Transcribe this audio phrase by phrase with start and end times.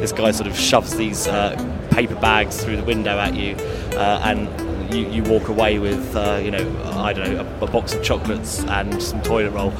[0.00, 1.56] This guy sort of shoves these uh,
[1.90, 3.54] paper bags through the window at you,
[3.96, 7.70] uh, and you, you walk away with, uh, you know, I don't know, a, a
[7.70, 9.72] box of chocolates and some toilet roll.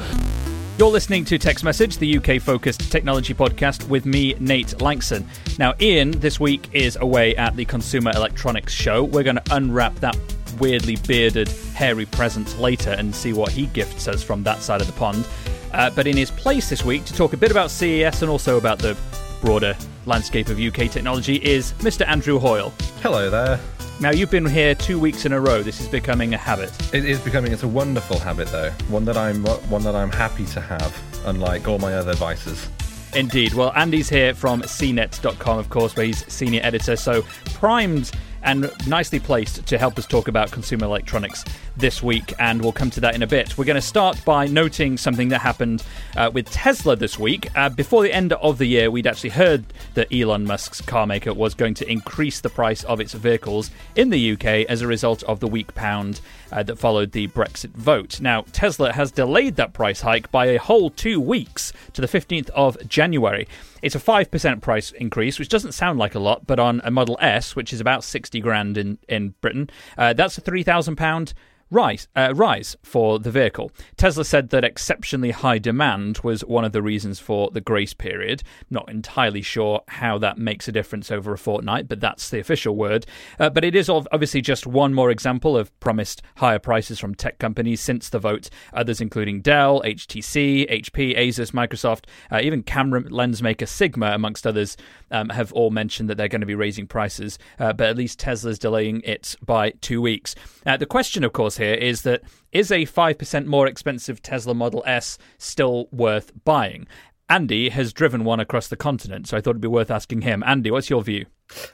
[0.77, 5.25] You're listening to Tech's Message, the UK focused technology podcast with me, Nate Lanxon.
[5.57, 9.03] Now, Ian this week is away at the Consumer Electronics Show.
[9.03, 10.17] We're going to unwrap that
[10.59, 14.87] weirdly bearded, hairy present later and see what he gifts us from that side of
[14.87, 15.27] the pond.
[15.73, 18.57] Uh, but in his place this week to talk a bit about CES and also
[18.57, 18.95] about the
[19.41, 19.75] broader
[20.07, 22.07] landscape of UK technology is Mr.
[22.07, 22.73] Andrew Hoyle.
[23.01, 23.59] Hello there.
[23.99, 25.63] Now, you've been here two weeks in a row.
[25.63, 26.71] This is becoming a habit.
[26.93, 27.51] It is becoming.
[27.51, 28.69] It's a wonderful habit, though.
[28.89, 30.95] One that I'm one that I'm happy to have,
[31.25, 32.69] unlike all my other vices.
[33.15, 33.53] Indeed.
[33.53, 36.95] Well, Andy's here from CNET.com, of course, where he's senior editor.
[36.95, 37.23] So
[37.55, 38.11] primed
[38.43, 41.43] and nicely placed to help us talk about consumer electronics
[41.77, 43.57] this week, and we'll come to that in a bit.
[43.57, 45.83] We're going to start by noting something that happened
[46.15, 47.47] uh, with Tesla this week.
[47.55, 51.53] Uh, before the end of the year, we'd actually heard that Elon Musk's carmaker was
[51.53, 55.39] going to increase the price of its vehicles in the UK as a result of
[55.39, 58.19] the weak pound uh, that followed the Brexit vote.
[58.19, 62.49] Now, Tesla has delayed that price hike by a whole two weeks to the 15th
[62.51, 63.47] of January.
[63.81, 67.17] It's a 5% price increase, which doesn't sound like a lot, but on a Model
[67.21, 71.33] S, which is about 60 grand in, in Britain, uh, that's a £3,000
[71.69, 73.71] rise, uh, rise for the vehicle.
[73.97, 78.43] Tesla said that exceptionally high demand was one of the reasons for the grace period.
[78.69, 82.75] Not entirely sure how that makes a difference over a fortnight, but that's the official
[82.75, 83.05] word.
[83.39, 87.39] Uh, but it is obviously just one more example of promised higher prices from tech
[87.39, 88.49] companies since the vote.
[88.73, 94.77] Others, including Dell, HTC, HP, Asus, Microsoft, uh, even camera lens maker Sigma, amongst others,
[95.11, 97.37] um, have all mentioned that they're going to be raising prices.
[97.59, 100.35] Uh, but at least Tesla's delaying it by two weeks.
[100.65, 104.83] Uh, the question, of course, here is that is a 5% more expensive Tesla Model
[104.85, 106.87] S still worth buying?
[107.29, 110.43] Andy has driven one across the continent, so I thought it'd be worth asking him.
[110.45, 111.25] Andy, what's your view?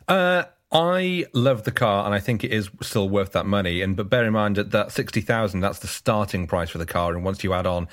[0.07, 3.81] Uh, I love the car, and I think it is still worth that money.
[3.81, 6.85] And but bear in mind that that sixty thousand, that's the starting price for the
[6.87, 7.87] car, and once you add on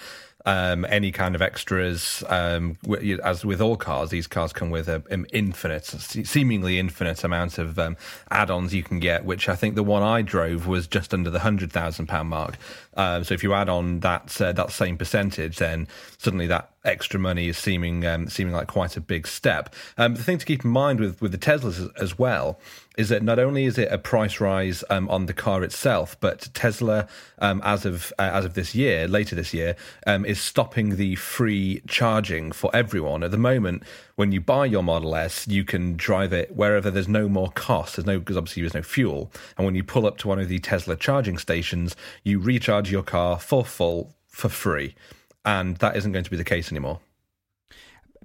[0.47, 2.25] um, any kind of extras.
[2.28, 2.77] Um,
[3.23, 7.97] as with all cars, these cars come with an infinite, seemingly infinite amount of um,
[8.31, 9.25] add-ons you can get.
[9.25, 12.56] Which I think the one I drove was just under the hundred thousand pound mark.
[12.95, 17.21] Um, so if you add on that uh, that same percentage, then suddenly that extra
[17.21, 19.75] money is seeming um, seeming like quite a big step.
[19.99, 22.59] Um, the thing to keep in mind with with the Teslas as, as well
[23.00, 26.50] is that not only is it a price rise um, on the car itself, but
[26.53, 29.75] Tesla, um, as of uh, as of this year, later this year,
[30.06, 33.22] um, is stopping the free charging for everyone.
[33.22, 33.84] At the moment,
[34.16, 37.97] when you buy your Model S, you can drive it wherever there's no more cost.
[37.97, 40.49] There's no because obviously there's no fuel, and when you pull up to one of
[40.49, 44.94] the Tesla charging stations, you recharge your car for full for free,
[45.43, 47.00] and that isn't going to be the case anymore.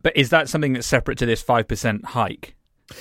[0.04, 2.56] But is that something that's separate to this five percent hike?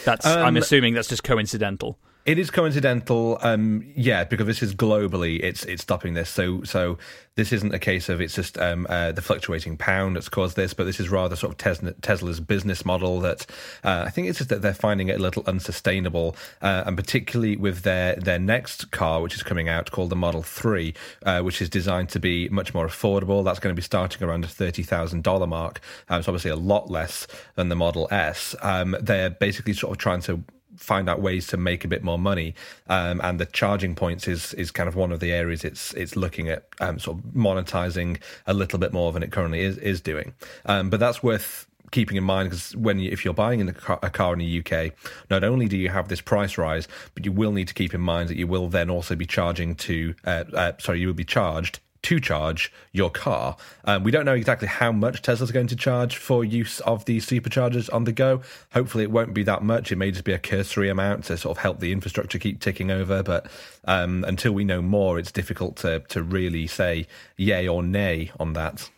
[0.04, 1.98] That's um, I'm assuming that's just coincidental.
[2.24, 5.40] It is coincidental, um, yeah, because this is globally.
[5.42, 6.30] It's it's stopping this.
[6.30, 6.96] So so
[7.34, 10.72] this isn't a case of it's just um, uh, the fluctuating pound that's caused this,
[10.72, 13.44] but this is rather sort of Tesla, Tesla's business model that
[13.82, 17.56] uh, I think it's just that they're finding it a little unsustainable, uh, and particularly
[17.58, 20.94] with their their next car, which is coming out called the Model Three,
[21.26, 23.44] uh, which is designed to be much more affordable.
[23.44, 25.82] That's going to be starting around the thirty thousand dollar mark.
[26.08, 28.54] Um, it's obviously a lot less than the Model S.
[28.62, 30.42] Um, they're basically sort of trying to
[30.76, 32.54] find out ways to make a bit more money.
[32.88, 36.16] Um, and the charging points is is kind of one of the areas it's it's
[36.16, 40.00] looking at um, sort of monetizing a little bit more than it currently is is
[40.00, 40.34] doing.
[40.66, 44.00] Um, but that's worth keeping in mind because when you, if you're buying a car,
[44.02, 44.92] a car in the UK,
[45.30, 48.00] not only do you have this price rise, but you will need to keep in
[48.00, 51.24] mind that you will then also be charging to uh, uh, sorry you will be
[51.24, 53.56] charged to charge your car.
[53.84, 57.26] Um, we don't know exactly how much Tesla's going to charge for use of these
[57.26, 58.42] superchargers on the go.
[58.72, 59.90] Hopefully, it won't be that much.
[59.90, 62.90] It may just be a cursory amount to sort of help the infrastructure keep ticking
[62.90, 63.22] over.
[63.22, 63.46] But
[63.84, 67.06] um, until we know more, it's difficult to to really say
[67.36, 68.90] yay or nay on that.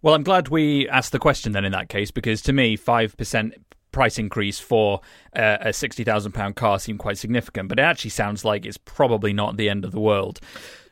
[0.00, 3.16] Well, I'm glad we asked the question then in that case because to me, five
[3.16, 3.54] percent
[3.90, 5.00] price increase for
[5.34, 8.76] uh, a sixty thousand pound car seemed quite significant, but it actually sounds like it's
[8.76, 10.40] probably not the end of the world.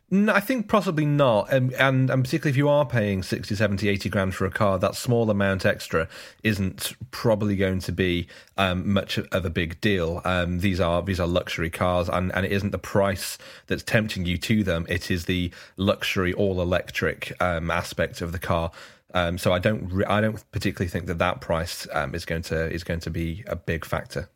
[0.08, 1.53] No, I think possibly not.
[1.53, 4.79] Um, and, and particularly if you are paying 60, 70, 80 grand for a car,
[4.79, 6.08] that small amount extra
[6.44, 10.23] isn't probably going to be um, much of a big deal.
[10.25, 13.37] Um, these are these are luxury cars, and, and it isn't the price
[13.67, 14.87] that's tempting you to them.
[14.88, 18.70] It is the luxury all electric um, aspect of the car.
[19.12, 22.43] Um, so I don't re- I don't particularly think that that price um, is going
[22.43, 24.29] to is going to be a big factor.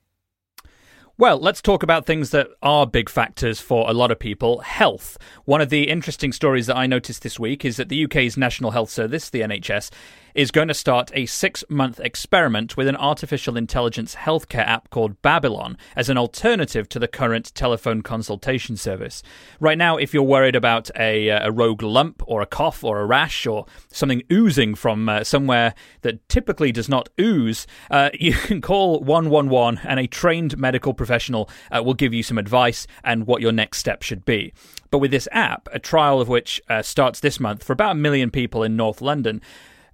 [1.20, 4.61] Well, let's talk about things that are big factors for a lot of people.
[4.61, 5.19] Health.
[5.44, 8.70] One of the interesting stories that I noticed this week is that the UK's National
[8.70, 9.90] Health Service, the NHS,
[10.35, 15.21] is going to start a six month experiment with an artificial intelligence healthcare app called
[15.23, 19.23] Babylon as an alternative to the current telephone consultation service.
[19.59, 23.00] Right now, if you're worried about a, uh, a rogue lump or a cough or
[23.00, 28.32] a rash or something oozing from uh, somewhere that typically does not ooze, uh, you
[28.32, 33.27] can call 111 and a trained medical professional uh, will give you some advice and
[33.27, 34.53] what your next step should be.
[34.91, 37.94] But with this app, a trial of which uh, starts this month for about a
[37.97, 39.41] million people in North London,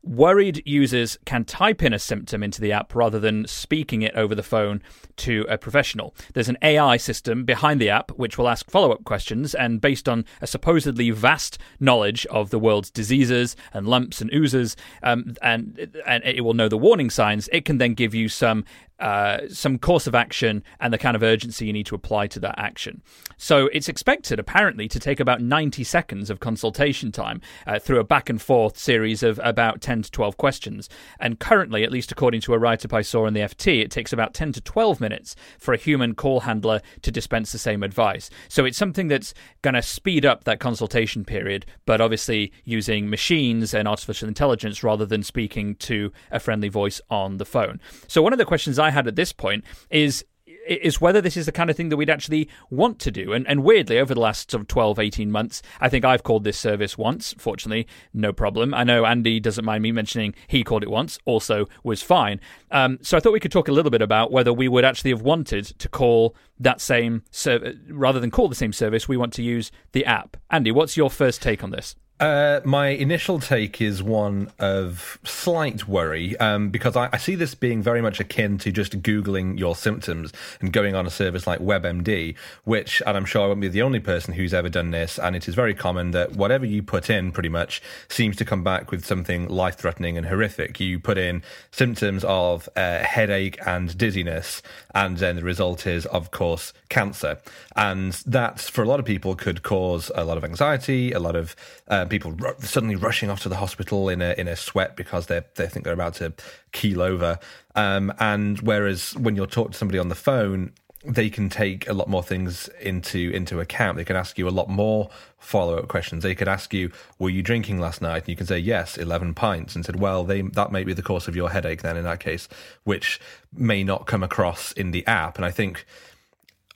[0.06, 4.36] Worried users can type in a symptom into the app rather than speaking it over
[4.36, 4.80] the phone
[5.16, 6.14] to a professional.
[6.32, 10.08] There's an AI system behind the app which will ask follow up questions, and based
[10.08, 15.90] on a supposedly vast knowledge of the world's diseases and lumps and oozes, um, and,
[16.06, 18.64] and it will know the warning signs, it can then give you some
[18.98, 22.40] uh, some course of action and the kind of urgency you need to apply to
[22.40, 23.02] that action.
[23.36, 28.04] So it's expected, apparently, to take about 90 seconds of consultation time uh, through a
[28.04, 30.88] back and forth series of about 10 to 12 questions.
[31.20, 33.90] And currently, at least according to a write up I saw in the FT, it
[33.90, 37.82] takes about 10 to 12 minutes for a human call handler to dispense the same
[37.82, 38.30] advice.
[38.48, 43.74] So it's something that's going to speed up that consultation period, but obviously using machines
[43.74, 47.80] and artificial intelligence rather than speaking to a friendly voice on the phone.
[48.08, 50.24] So one of the questions I I had at this point is
[50.66, 53.32] is whether this is the kind of thing that we'd actually want to do.
[53.32, 56.44] And, and weirdly, over the last sort of 12, 18 months, I think I've called
[56.44, 57.34] this service once.
[57.38, 58.74] Fortunately, no problem.
[58.74, 62.40] I know Andy doesn't mind me mentioning he called it once, also was fine.
[62.70, 65.10] Um, so I thought we could talk a little bit about whether we would actually
[65.10, 69.32] have wanted to call that same service, rather than call the same service, we want
[69.34, 70.36] to use the app.
[70.50, 71.96] Andy, what's your first take on this?
[72.18, 77.54] Uh, my initial take is one of slight worry um, because I, I, see this
[77.54, 80.32] being very much akin to just Googling your symptoms
[80.62, 82.34] and going on a service like WebMD,
[82.64, 85.36] which, and I'm sure I won't be the only person who's ever done this, and
[85.36, 88.90] it is very common that whatever you put in pretty much seems to come back
[88.90, 90.80] with something life threatening and horrific.
[90.80, 94.62] You put in symptoms of uh, headache and dizziness,
[94.94, 97.40] and then the result is, of course, cancer.
[97.74, 101.36] And that, for a lot of people, could cause a lot of anxiety, a lot
[101.36, 101.54] of
[101.88, 105.26] uh, people ru- suddenly rushing off to the hospital in a in a sweat because
[105.26, 106.32] they they think they're about to
[106.72, 107.38] keel over.
[107.74, 110.72] Um, and whereas when you're talking to somebody on the phone,
[111.04, 113.96] they can take a lot more things into into account.
[113.96, 115.08] They can ask you a lot more
[115.38, 116.22] follow up questions.
[116.22, 119.34] They could ask you, "Were you drinking last night?" And you can say, "Yes, eleven
[119.34, 122.04] pints." And said, "Well, they, that may be the cause of your headache then in
[122.04, 122.48] that case,"
[122.84, 123.20] which
[123.52, 125.36] may not come across in the app.
[125.36, 125.86] And I think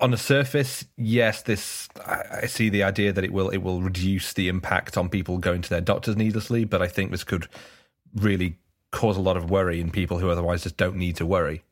[0.00, 4.32] on the surface, yes, this I, see the idea that it will it will reduce
[4.32, 7.48] the impact on people going to their doctors needlessly, but I think this could
[8.14, 8.58] really
[8.92, 11.62] cause a lot of worry in people who otherwise just don't need to worry.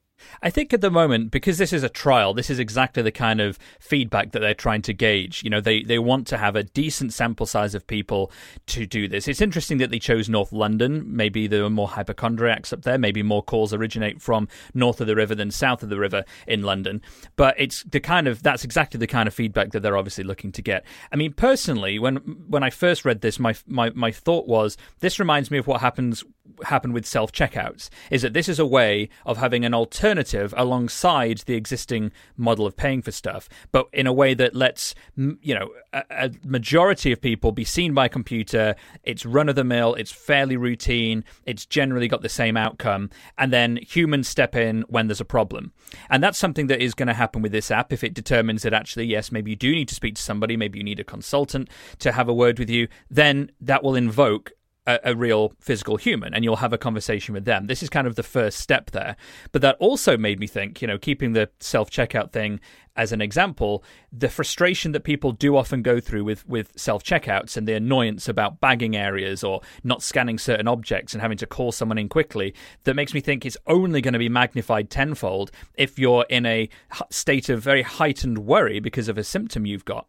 [0.43, 3.41] I think at the moment, because this is a trial, this is exactly the kind
[3.41, 5.43] of feedback that they're trying to gauge.
[5.43, 8.31] You know, they, they want to have a decent sample size of people
[8.67, 9.29] to do this.
[9.29, 11.05] It's interesting that they chose North London.
[11.07, 12.99] Maybe there are more hypochondriacs up there.
[12.99, 16.63] Maybe more calls originate from north of the river than south of the river in
[16.63, 17.03] London.
[17.37, 20.53] But it's the kind of that's exactly the kind of feedback that they're obviously looking
[20.53, 20.85] to get.
[21.13, 22.17] I mean, personally, when
[22.49, 25.81] when I first read this, my my my thought was this reminds me of what
[25.81, 26.25] happens
[26.65, 27.89] happened with self checkouts.
[28.11, 32.67] Is that this is a way of having an alternative alternative alongside the existing model
[32.67, 37.13] of paying for stuff, but in a way that lets you know a, a majority
[37.13, 38.75] of people be seen by computer.
[39.03, 39.95] It's run of the mill.
[39.95, 41.25] It's fairly routine.
[41.45, 45.73] It's generally got the same outcome, and then humans step in when there's a problem.
[46.09, 48.73] And that's something that is going to happen with this app if it determines that
[48.73, 51.69] actually yes, maybe you do need to speak to somebody, maybe you need a consultant
[51.99, 52.89] to have a word with you.
[53.11, 54.53] Then that will invoke
[54.89, 57.67] a, a, real physical human and you'll have a conversation with them.
[57.67, 59.17] This is kind of the first step there.
[59.53, 62.59] But that also made me think, you know, keeping the self checkout thing
[62.97, 67.57] as an example, the frustration that people do often go through with, with self checkouts
[67.57, 71.71] and the annoyance about bagging areas or not scanning certain objects and having to call
[71.71, 72.55] someone in quickly,
[72.85, 76.69] that makes me think it's only going to be magnified tenfold if you're in a
[77.11, 80.07] state of very heightened worry because of a symptom you've got.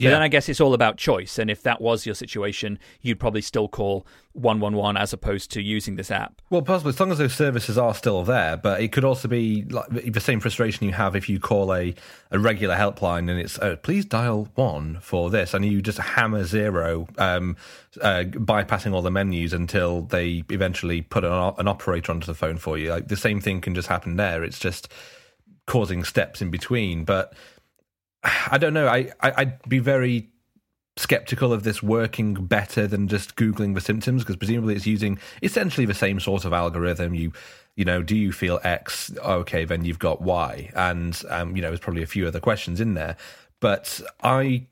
[0.00, 1.38] But then I guess it's all about choice.
[1.38, 5.96] And if that was your situation, you'd probably still call 111 as opposed to using
[5.96, 6.40] this app.
[6.48, 9.64] Well, possibly as long as those services are still there, but it could also be
[9.64, 11.94] like the same frustration you have if you call a,
[12.30, 16.44] a regular helpline and it's oh, please dial one for this, and you just hammer
[16.44, 17.56] zero, um,
[18.00, 22.56] uh, bypassing all the menus until they eventually put an, an operator onto the phone
[22.56, 22.90] for you.
[22.90, 24.42] Like the same thing can just happen there.
[24.42, 24.88] It's just
[25.66, 27.34] causing steps in between, but.
[28.24, 28.86] I don't know.
[28.86, 30.28] I, I I'd be very
[30.96, 35.86] skeptical of this working better than just googling the symptoms because presumably it's using essentially
[35.86, 37.14] the same sort of algorithm.
[37.14, 37.32] You
[37.76, 39.12] you know do you feel x?
[39.18, 40.70] Okay then you've got y.
[40.74, 43.16] And um, you know there's probably a few other questions in there.
[43.60, 44.66] But i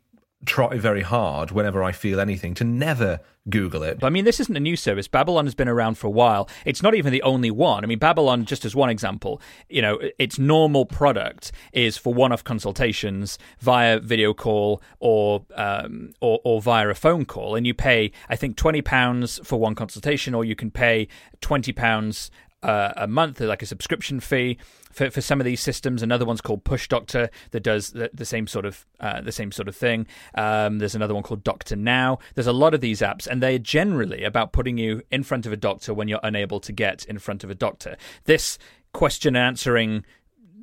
[0.47, 4.03] try very hard whenever I feel anything to never Google it.
[4.03, 5.09] I mean, this isn't a new service.
[5.09, 6.49] Babylon has been around for a while.
[6.65, 7.85] It's not even the only one.
[7.85, 12.45] I mean, Babylon, just as one example, you know, its normal product is for one-off
[12.45, 18.13] consultations via video call or um, or, or via a phone call, and you pay,
[18.29, 21.09] I think, twenty pounds for one consultation, or you can pay
[21.41, 22.31] twenty pounds
[22.63, 24.59] uh, a month, like a subscription fee
[24.93, 26.03] for, for some of these systems.
[26.03, 29.53] Another one's called Push Doctor that does the, the same sort of uh, the same
[29.53, 30.07] sort of thing.
[30.35, 32.19] Um, there's another one called Doctor Now.
[32.35, 35.53] There's a lot of these apps, and they're generally about putting you in front of
[35.53, 37.97] a doctor when you're unable to get in front of a doctor.
[38.25, 38.59] This
[38.93, 40.05] question answering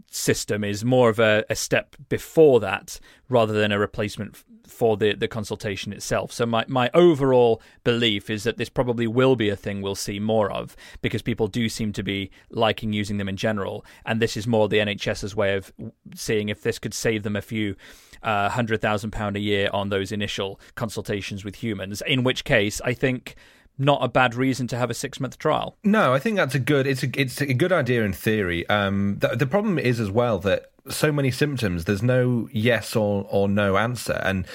[0.09, 2.99] system is more of a, a, step before that
[3.29, 6.31] rather than a replacement for the, the consultation itself.
[6.31, 10.19] So my, my overall belief is that this probably will be a thing we'll see
[10.19, 13.85] more of because people do seem to be liking using them in general.
[14.05, 15.71] And this is more the NHS's way of
[16.15, 17.75] seeing if this could save them a few
[18.23, 22.01] uh, hundred thousand pound a year on those initial consultations with humans.
[22.05, 23.35] In which case, I think
[23.77, 25.77] not a bad reason to have a six month trial.
[25.83, 26.87] No, I think that's a good.
[26.87, 28.67] It's a it's a good idea in theory.
[28.69, 31.85] Um, the, the problem is as well that so many symptoms.
[31.85, 34.45] There's no yes or or no answer, and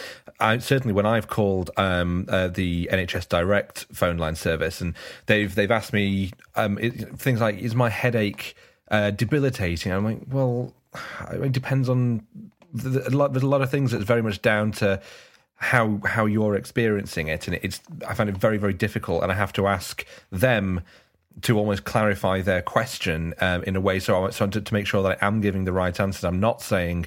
[0.41, 4.95] I certainly when I've called um, uh, the NHS Direct phone line service, and
[5.27, 8.55] they've they've asked me um, it, things like, "Is my headache
[8.91, 10.75] uh, debilitating?" I'm like, well,
[11.33, 12.27] it depends on.
[12.75, 15.01] A lot, there's a lot of things that's very much down to
[15.57, 19.35] how how you're experiencing it, and it's I find it very very difficult, and I
[19.35, 20.81] have to ask them
[21.41, 24.87] to almost clarify their question um, in a way so, I, so to, to make
[24.87, 26.25] sure that I am giving the right answers.
[26.25, 27.07] I'm not saying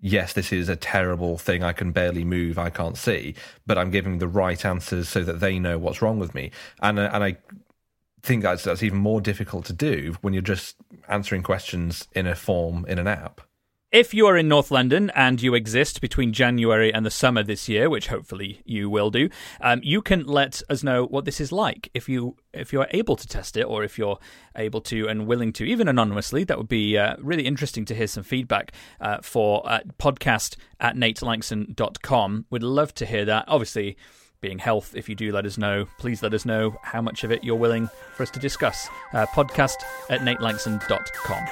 [0.00, 1.62] yes, this is a terrible thing.
[1.62, 2.58] I can barely move.
[2.58, 3.34] I can't see,
[3.66, 6.50] but I'm giving the right answers so that they know what's wrong with me.
[6.80, 7.36] And uh, and I
[8.22, 10.76] think that's that's even more difficult to do when you're just
[11.08, 13.40] answering questions in a form in an app.
[13.92, 17.68] If you are in North London and you exist between January and the summer this
[17.68, 19.28] year, which hopefully you will do,
[19.60, 21.90] um, you can let us know what this is like.
[21.92, 24.20] If you if you are able to test it, or if you're
[24.54, 28.06] able to and willing to, even anonymously, that would be uh, really interesting to hear
[28.06, 28.70] some feedback
[29.00, 32.46] uh, for uh, podcast at natelanxon.com.
[32.48, 33.46] We'd love to hear that.
[33.48, 33.96] Obviously,
[34.40, 37.32] being health, if you do let us know, please let us know how much of
[37.32, 38.88] it you're willing for us to discuss.
[39.12, 41.46] Uh, podcast at natelanxon.com.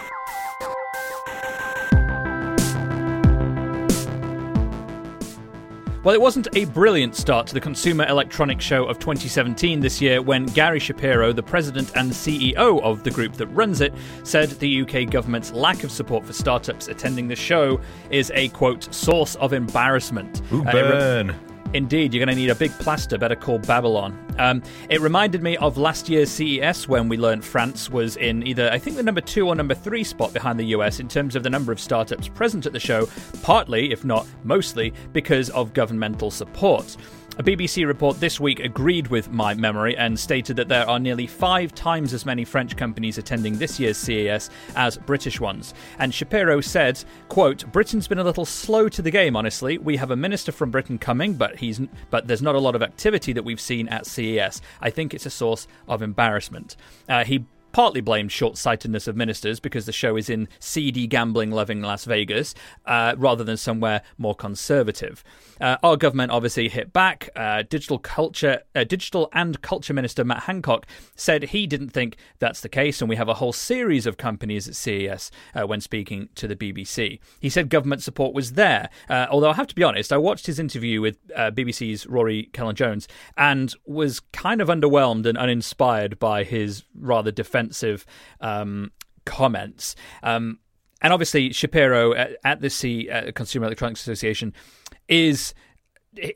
[6.08, 10.22] Well, it wasn't a brilliant start to the Consumer Electronics Show of 2017 this year
[10.22, 13.92] when Gary Shapiro, the president and CEO of the group that runs it,
[14.24, 18.94] said the UK government's lack of support for startups attending the show is a quote
[18.94, 20.40] source of embarrassment.
[20.50, 21.28] Ooh, burn.
[21.28, 21.34] Uh,
[21.74, 24.18] Indeed, you're going to need a big plaster, better call Babylon.
[24.38, 28.70] Um, it reminded me of last year's CES when we learned France was in either,
[28.70, 31.42] I think, the number two or number three spot behind the US in terms of
[31.42, 33.06] the number of startups present at the show,
[33.42, 36.96] partly, if not mostly, because of governmental support.
[37.38, 41.28] A BBC report this week agreed with my memory and stated that there are nearly
[41.28, 45.72] five times as many French companies attending this year's CES as British ones.
[46.00, 49.78] And Shapiro said, quote, Britain's been a little slow to the game, honestly.
[49.78, 51.80] We have a minister from Britain coming, but he's
[52.10, 54.60] but there's not a lot of activity that we've seen at CES.
[54.80, 56.74] I think it's a source of embarrassment.
[57.08, 61.50] Uh, he partly blamed short sightedness of ministers because the show is in seedy, gambling
[61.50, 62.54] loving Las Vegas
[62.86, 65.22] uh, rather than somewhere more conservative.
[65.60, 67.28] Uh, our government obviously hit back.
[67.36, 72.60] Uh, digital culture, uh, digital and culture minister Matt Hancock said he didn't think that's
[72.60, 76.28] the case, and we have a whole series of companies at CES uh, when speaking
[76.36, 77.18] to the BBC.
[77.40, 80.46] He said government support was there, uh, although I have to be honest, I watched
[80.46, 86.84] his interview with BBC's Rory Cellan-Jones and was kind of underwhelmed and uninspired by his
[86.94, 87.57] rather defensive
[88.40, 88.92] um,
[89.24, 89.96] comments.
[90.22, 90.58] Um,
[91.00, 94.52] and obviously, Shapiro at, at the C, uh, Consumer Electronics Association
[95.08, 95.54] is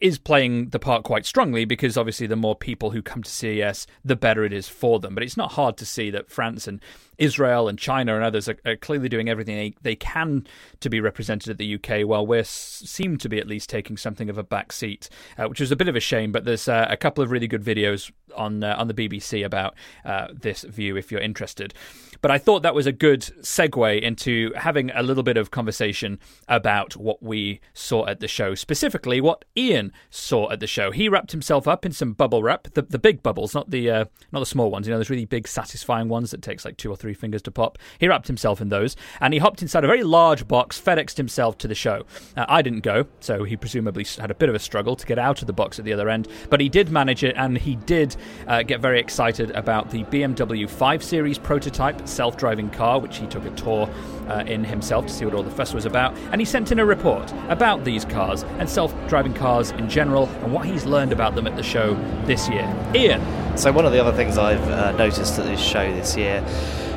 [0.01, 3.87] is playing the part quite strongly because obviously the more people who come to CES,
[4.05, 5.15] the better it is for them.
[5.15, 6.81] But it's not hard to see that France and
[7.23, 10.45] Israel and China and others are, are clearly doing everything they, they, can
[10.81, 14.29] to be represented at the UK, while we seem to be at least taking something
[14.29, 16.33] of a back seat, uh, which is a bit of a shame.
[16.33, 19.75] But there's uh, a couple of really good videos on uh, on the BBC about
[20.05, 21.75] uh, this view if you're interested.
[22.23, 26.21] But I thought that was a good segue into having a little bit of conversation
[26.49, 30.93] about what we saw at the show, specifically what Ian saw at the show.
[30.93, 34.05] He wrapped himself up in some bubble wrap, the, the big bubbles, not the uh,
[34.31, 34.87] not the small ones.
[34.87, 37.51] You know, those really big, satisfying ones that takes like two or three fingers to
[37.51, 37.79] pop.
[37.99, 41.59] He wrapped himself in those, and he hopped inside a very large box, FedExed himself
[41.59, 42.05] to the show.
[42.37, 45.19] Uh, I didn't go, so he presumably had a bit of a struggle to get
[45.19, 47.77] out of the box at the other end, but he did manage it, and he
[47.77, 48.17] did
[48.47, 53.27] uh, get very excited about the BMW 5 Series prototype self driving car, which he
[53.27, 53.89] took a tour
[54.29, 56.17] uh, in himself to see what all the fuss was about.
[56.31, 60.27] And he sent in a report about these cars and self driving cars in general
[60.43, 61.95] and what he's learned about them at the show
[62.27, 62.69] this year.
[62.95, 63.21] Ian.
[63.57, 66.43] So, one of the other things I've uh, noticed at this show this year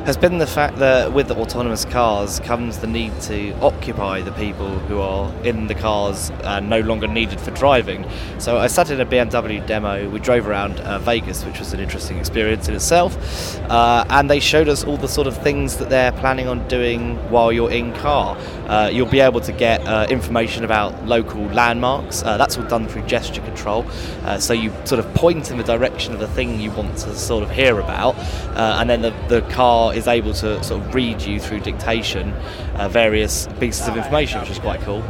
[0.06, 4.30] has been the fact that with the autonomous cars comes the need to occupy the
[4.30, 8.08] people who are in the cars and no longer needed for driving.
[8.38, 10.08] So I sat in a BMW demo.
[10.08, 13.16] We drove around uh, Vegas, which was an interesting experience in itself,
[13.68, 17.16] uh, and they showed us all the sort of things that they're planning on doing
[17.28, 18.38] while you're in car.
[18.68, 22.22] Uh, you'll be able to get uh, information about local landmarks.
[22.22, 23.84] Uh, that's all done through gesture control.
[24.22, 27.12] Uh, so you sort of point in the direction of the thing you want to
[27.16, 28.16] sort of hear about,
[28.54, 32.32] and then the, the car is able to sort of read you through dictation
[32.74, 35.02] uh, various pieces of information, which is quite cool.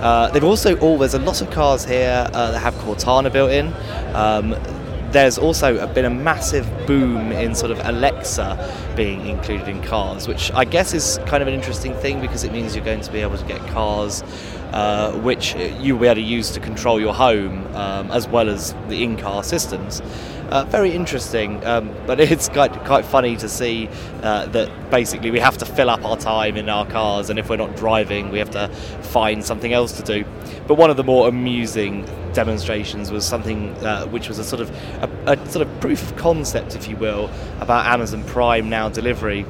[0.00, 3.50] Uh, they've also all there's a lot of cars here uh, that have Cortana built
[3.50, 3.72] in.
[4.14, 4.54] Um,
[5.14, 10.50] there's also been a massive boom in sort of Alexa being included in cars, which
[10.52, 13.20] I guess is kind of an interesting thing because it means you're going to be
[13.20, 14.24] able to get cars
[14.74, 18.74] uh, which you'll be able to use to control your home um, as well as
[18.88, 20.02] the in car systems.
[20.50, 23.88] Uh, very interesting, um, but it's quite quite funny to see
[24.22, 27.48] uh, that basically we have to fill up our time in our cars, and if
[27.48, 28.68] we're not driving, we have to
[29.00, 30.24] find something else to do.
[30.66, 34.70] But one of the more amusing demonstrations was something uh, which was a sort of
[35.02, 39.46] a, a sort of proof of concept, if you will, about Amazon Prime now delivery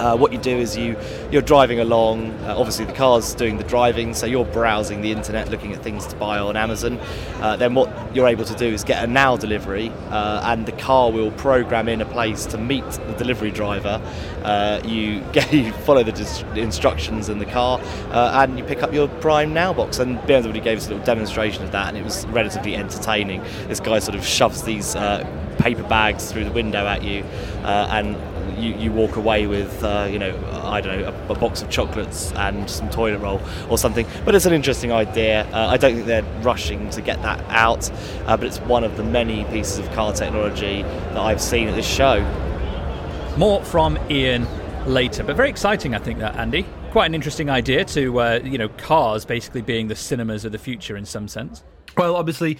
[0.00, 0.96] uh, what you do is you
[1.30, 2.30] you're driving along.
[2.40, 6.06] Uh, obviously, the car's doing the driving, so you're browsing the internet, looking at things
[6.06, 6.98] to buy on Amazon.
[7.40, 10.72] Uh, then what you're able to do is get a now delivery, uh, and the
[10.72, 14.00] car will program in a place to meet the delivery driver.
[14.42, 17.78] Uh, you get you follow the dis- instructions in the car,
[18.10, 19.98] uh, and you pick up your Prime Now box.
[19.98, 23.42] And BMW gave us a little demonstration of that, and it was relatively entertaining.
[23.68, 24.94] This guy sort of shoves these
[25.58, 27.22] paper bags through the window at you,
[27.64, 28.16] and
[28.60, 31.70] you, you walk away with, uh, you know, I don't know, a, a, box of
[31.70, 34.06] chocolates and some toilet roll or something.
[34.24, 35.46] But it's an interesting idea.
[35.52, 37.90] Uh, I don't think they're rushing to get that out,
[38.26, 41.74] uh, but it's one of the many pieces of car technology that I've seen at
[41.74, 42.20] this show.
[43.36, 44.46] More from Ian
[44.86, 46.66] later, but very exciting, I think, that Andy.
[46.90, 50.58] Quite an interesting idea to, uh, you know, cars basically being the cinemas of the
[50.58, 51.62] future in some sense.
[51.96, 52.58] Well, obviously,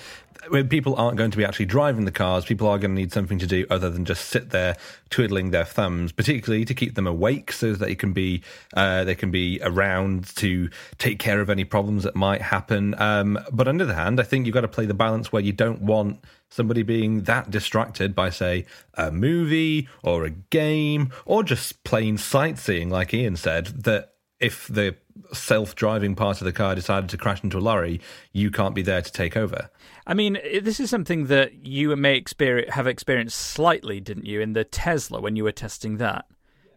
[0.51, 3.13] when people aren't going to be actually driving the cars, people are going to need
[3.13, 4.77] something to do other than just sit there
[5.09, 8.43] twiddling their thumbs, particularly to keep them awake so that they can be
[8.75, 13.01] uh, they can be around to take care of any problems that might happen.
[13.01, 15.43] Um, but on the other hand, I think you've got to play the balance where
[15.43, 21.45] you don't want somebody being that distracted by, say, a movie or a game or
[21.45, 24.97] just plain sightseeing, like Ian said, that if the
[25.33, 28.01] self driving part of the car decided to crash into a lorry,
[28.33, 29.71] you can't be there to take over.
[30.11, 34.55] I mean, this is something that you may experience, have experienced slightly, didn't you, in
[34.55, 36.25] the Tesla when you were testing that?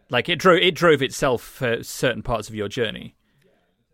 [0.08, 3.16] Like it drove it drove itself for certain parts of your journey.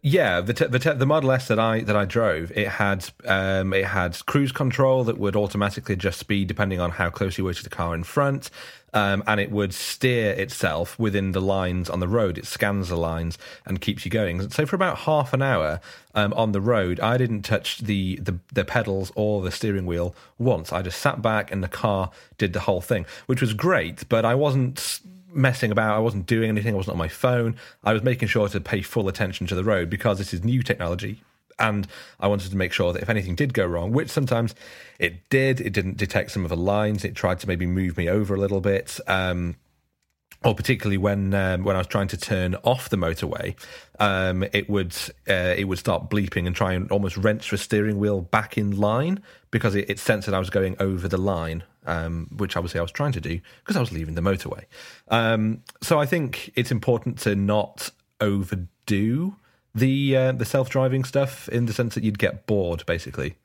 [0.03, 3.09] Yeah, the te- the, te- the Model S that I that I drove, it had
[3.24, 7.44] um, it had cruise control that would automatically adjust speed depending on how close you
[7.44, 8.50] were to the car in front,
[8.92, 12.38] um, and it would steer itself within the lines on the road.
[12.38, 14.50] It scans the lines and keeps you going.
[14.50, 15.81] So for about half an hour
[16.14, 20.14] um, on the road, I didn't touch the, the the pedals or the steering wheel
[20.38, 20.72] once.
[20.72, 24.09] I just sat back and the car did the whole thing, which was great.
[24.09, 25.00] But I wasn't
[25.33, 25.96] messing about.
[25.96, 26.74] I wasn't doing anything.
[26.74, 27.57] I wasn't on my phone.
[27.85, 30.62] I was making sure to pay full attention to the road because this is new
[30.62, 31.22] technology.
[31.61, 31.87] And
[32.18, 34.55] I wanted to make sure that if anything did go wrong, which sometimes
[34.99, 37.05] it did, it didn't detect some of the lines.
[37.05, 38.99] It tried to maybe move me over a little bit.
[39.07, 39.57] Um,
[40.42, 43.55] or particularly when um, when I was trying to turn off the motorway,
[43.99, 44.96] um, it would
[45.29, 48.79] uh, it would start bleeping and try and almost wrench the steering wheel back in
[48.79, 52.79] line because it, it sensed that I was going over the line um, which obviously
[52.79, 54.64] I was trying to do because I was leaving the motorway.
[55.09, 59.37] Um, so I think it's important to not overdo
[59.75, 63.37] the uh, the self driving stuff in the sense that you'd get bored, basically.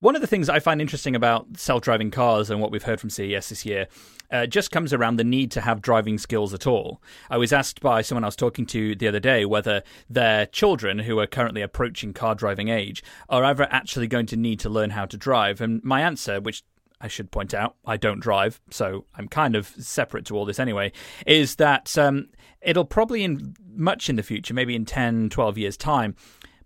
[0.00, 3.00] One of the things I find interesting about self driving cars and what we've heard
[3.00, 3.86] from CES this year
[4.30, 7.00] uh, just comes around the need to have driving skills at all.
[7.30, 10.98] I was asked by someone I was talking to the other day whether their children,
[10.98, 14.90] who are currently approaching car driving age, are ever actually going to need to learn
[14.90, 15.62] how to drive.
[15.62, 16.64] And my answer, which
[17.00, 20.58] I should point out, I don't drive, so I'm kind of separate to all this
[20.58, 20.92] anyway,
[21.26, 22.28] is that um,
[22.64, 26.14] it'll probably in much in the future, maybe in 10, 12 years' time,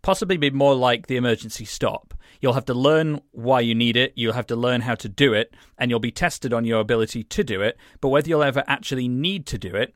[0.02, 2.14] possibly be more like the emergency stop.
[2.40, 5.34] You'll have to learn why you need it, you'll have to learn how to do
[5.34, 7.76] it, and you'll be tested on your ability to do it.
[8.00, 9.94] But whether you'll ever actually need to do it,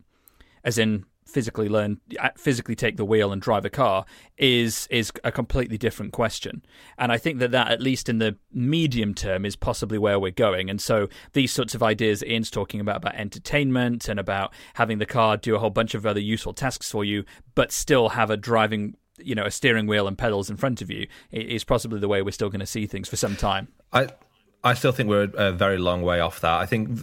[0.64, 4.04] as in physically learn uh, physically take the wheel and drive a car
[4.37, 6.62] is is a completely different question
[6.98, 10.30] and i think that that at least in the medium term is possibly where we're
[10.30, 14.98] going and so these sorts of ideas ian's talking about about entertainment and about having
[14.98, 18.30] the car do a whole bunch of other useful tasks for you but still have
[18.30, 22.00] a driving you know a steering wheel and pedals in front of you is possibly
[22.00, 23.68] the way we're still going to see things for some time.
[23.92, 24.08] I
[24.64, 26.61] I still think we're a very long way off that.
[26.61, 27.01] I think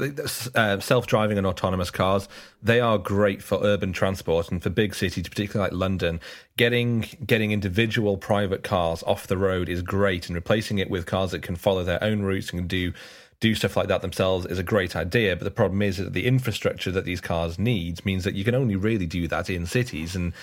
[0.55, 2.29] uh, self-driving and autonomous cars
[2.63, 6.21] they are great for urban transport and for big cities, particularly like London.
[6.57, 11.31] Getting getting individual private cars off the road is great, and replacing it with cars
[11.31, 12.93] that can follow their own routes and do
[13.41, 15.35] do stuff like that themselves is a great idea.
[15.35, 18.55] But the problem is that the infrastructure that these cars need means that you can
[18.55, 20.33] only really do that in cities and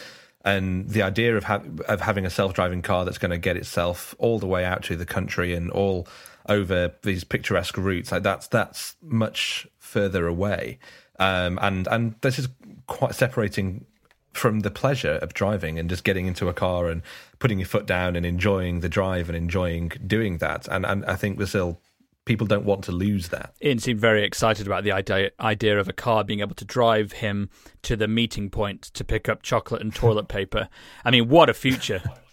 [0.44, 3.56] and the idea of ha- of having a self driving car that's going to get
[3.56, 6.06] itself all the way out to the country and all
[6.48, 10.78] over these picturesque routes like that's that's much further away
[11.18, 12.48] um, and and this is
[12.86, 13.84] quite separating
[14.32, 17.00] from the pleasure of driving and just getting into a car and
[17.38, 21.16] putting your foot down and enjoying the drive and enjoying doing that and and I
[21.16, 21.80] think this will
[22.26, 23.54] people don't want to lose that.
[23.64, 27.12] Ian seemed very excited about the idea, idea of a car being able to drive
[27.12, 27.48] him
[27.82, 30.68] to the meeting point to pick up chocolate and toilet paper.
[31.04, 32.02] I mean, what a future!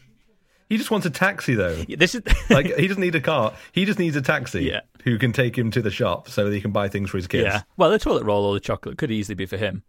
[0.69, 1.75] He just wants a taxi, though.
[1.87, 3.53] This is like he doesn't need a car.
[3.71, 4.63] He just needs a taxi.
[4.63, 4.81] Yeah.
[5.03, 7.27] who can take him to the shop so that he can buy things for his
[7.27, 7.45] kids.
[7.45, 7.61] Yeah.
[7.77, 9.83] Well, the toilet roll or the chocolate could easily be for him.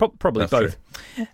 [0.00, 0.76] Pro- probably That's both.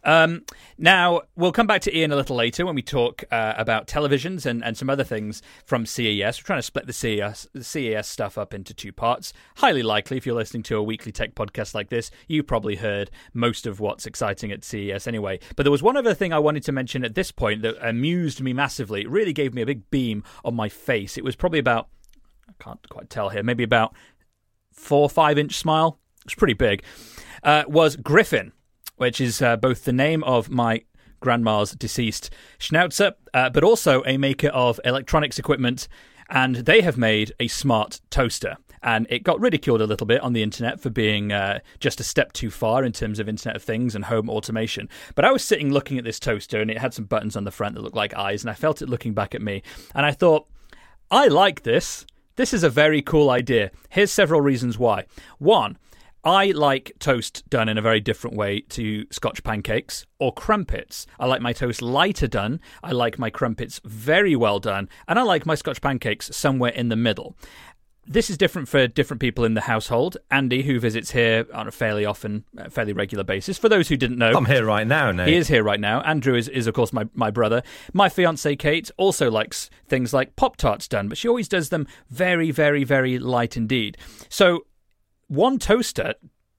[0.03, 0.43] Um,
[0.77, 4.45] now, we'll come back to Ian a little later when we talk uh, about televisions
[4.45, 6.41] and, and some other things from CES.
[6.41, 9.33] We're trying to split the CES, the CES stuff up into two parts.
[9.59, 13.13] Highly likely, if you're listening to a weekly tech podcast like this, you probably heard
[13.33, 15.39] most of what's exciting at CES anyway.
[15.55, 18.41] But there was one other thing I wanted to mention at this point that amused
[18.41, 19.03] me massively.
[19.03, 21.17] It really gave me a big beam on my face.
[21.17, 21.87] It was probably about,
[22.49, 23.95] I can't quite tell here, maybe about
[24.73, 26.01] four or five inch smile.
[26.25, 26.83] It's pretty big
[27.47, 28.53] uh, was Griffin,
[28.97, 30.83] which is uh, both the name of my
[31.21, 32.29] grandma's deceased
[32.59, 35.89] schnauzer, uh, but also a maker of electronics equipment.
[36.29, 38.57] And they have made a smart toaster.
[38.83, 42.05] And it got ridiculed a little bit on the internet for being uh, just a
[42.05, 44.89] step too far in terms of Internet of Things and home automation.
[45.15, 47.51] But I was sitting looking at this toaster and it had some buttons on the
[47.51, 49.63] front that looked like eyes, and I felt it looking back at me.
[49.95, 50.47] And I thought,
[51.11, 52.07] I like this.
[52.37, 53.71] This is a very cool idea.
[53.89, 55.07] Here's several reasons why.
[55.39, 55.79] One,
[56.27, 61.07] I like toast done in a very different way to Scotch pancakes or crumpets.
[61.21, 62.61] I like my toast lighter done.
[62.83, 64.89] I like my crumpets very well done.
[65.07, 67.37] And I like my Scotch pancakes somewhere in the middle.
[68.09, 70.17] This is different for different people in the household.
[70.29, 73.57] Andy, who visits here on a fairly often, uh, fairly regular basis.
[73.57, 75.29] For those who didn't know, I'm here right now, Nate.
[75.29, 76.01] He is here right now.
[76.01, 77.63] Andrew is, is of course, my, my brother.
[77.93, 81.87] My fiancee, Kate, also likes things like Pop Tarts done, but she always does them
[82.11, 83.97] very, very, very light indeed.
[84.29, 84.67] So
[85.29, 86.15] one toaster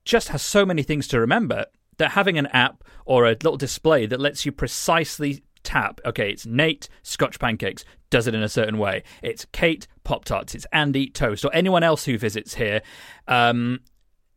[0.06, 1.66] just has so many things to remember
[1.98, 6.46] that having an app or a little display that lets you precisely tap, okay, it's
[6.46, 9.04] Nate Scotch Pancakes, does it in a certain way.
[9.22, 12.82] It's Kate Pop Tarts, it's Andy Toast, or anyone else who visits here.
[13.28, 13.82] Um,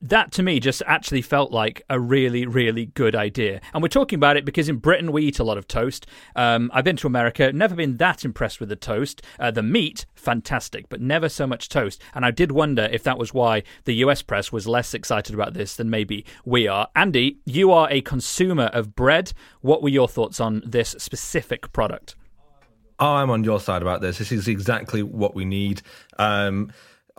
[0.02, 3.60] that to me just actually felt like a really, really good idea.
[3.74, 6.06] And we're talking about it because in Britain we eat a lot of toast.
[6.34, 9.22] Um, I've been to America, never been that impressed with the toast.
[9.38, 12.00] Uh, the meat, fantastic, but never so much toast.
[12.14, 15.54] And I did wonder if that was why the US press was less excited about
[15.54, 16.88] this than maybe we are.
[16.96, 19.32] Andy, you are a consumer of bread.
[19.60, 22.16] What were your thoughts on this specific product?
[22.98, 24.18] Oh, I'm on your side about this.
[24.18, 25.80] This is exactly what we need.
[26.18, 26.70] Um,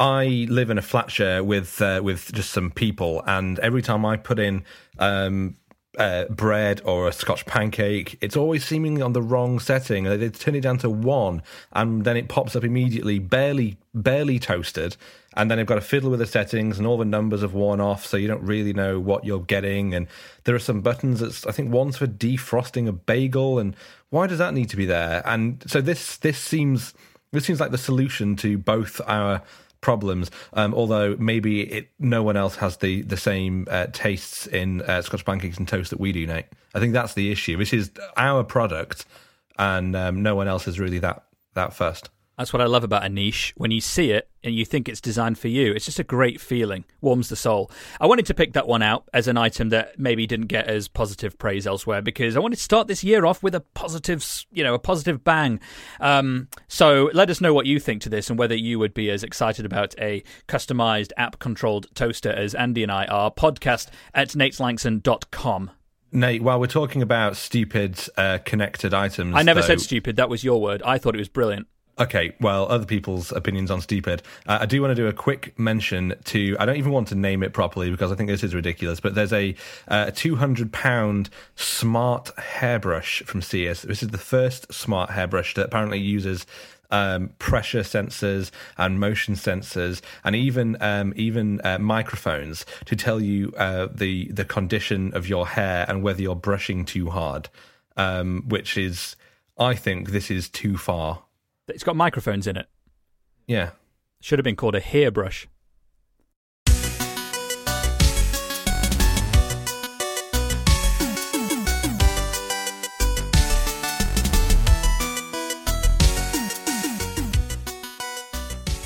[0.02, 4.04] I live in a flat share with uh, with just some people, and every time
[4.04, 4.64] I put in
[4.98, 5.58] um,
[5.96, 10.06] uh, bread or a Scotch pancake, it's always seemingly on the wrong setting.
[10.06, 14.98] They turn it down to one, and then it pops up immediately, barely barely toasted,
[15.38, 17.80] and then they've got to fiddle with the settings, and all the numbers have worn
[17.80, 19.94] off, so you don't really know what you're getting.
[19.94, 20.08] And
[20.46, 23.76] there are some buttons that's I think one's for defrosting a bagel, and
[24.10, 25.22] why does that need to be there?
[25.28, 26.96] And so this this seems
[27.32, 29.44] this seems like the solution to both our
[29.82, 30.32] problems.
[30.54, 35.02] Um, although maybe it, no one else has the the same uh, tastes in uh,
[35.02, 36.46] Scotch pancakes and toast that we do, Nate.
[36.74, 37.58] I think that's the issue.
[37.58, 39.06] This is our product,
[39.58, 42.10] and um, no one else is really that that first.
[42.42, 43.54] That's what I love about a niche.
[43.56, 46.42] When you see it and you think it's designed for you, it's just a great
[46.42, 47.70] feeling, warms the soul.
[48.00, 50.88] I wanted to pick that one out as an item that maybe didn't get as
[50.88, 54.64] positive praise elsewhere because I wanted to start this year off with a positive, you
[54.64, 55.60] know, a positive bang.
[56.00, 59.12] Um, so let us know what you think to this and whether you would be
[59.12, 63.30] as excited about a customized app-controlled toaster as Andy and I are.
[63.30, 65.70] Podcast at nateslangson.com.
[66.12, 70.18] Nate, while we're talking about stupid uh, connected items, I never though, said stupid.
[70.18, 70.82] That was your word.
[70.84, 71.68] I thought it was brilliant.
[72.02, 74.24] Okay, well, other people's opinions on stupid.
[74.48, 76.58] Uh, I do want to do a quick mention to.
[76.60, 79.00] I don't even want to name it properly because I think this is ridiculous.
[79.00, 79.54] But there's a
[79.88, 83.84] uh, 200 pound smart hairbrush from CES.
[83.84, 86.48] This is the first smart hairbrush that apparently uses
[86.90, 93.54] um, pressure sensors and motion sensors, and even um, even uh, microphones to tell you
[93.58, 97.48] uh, the the condition of your hair and whether you're brushing too hard.
[97.96, 99.18] Um, which is,
[99.60, 101.24] I think, this is too far.
[101.74, 102.68] It's got microphones in it.
[103.48, 103.72] Yeah.
[104.22, 105.48] Should have been called a hairbrush.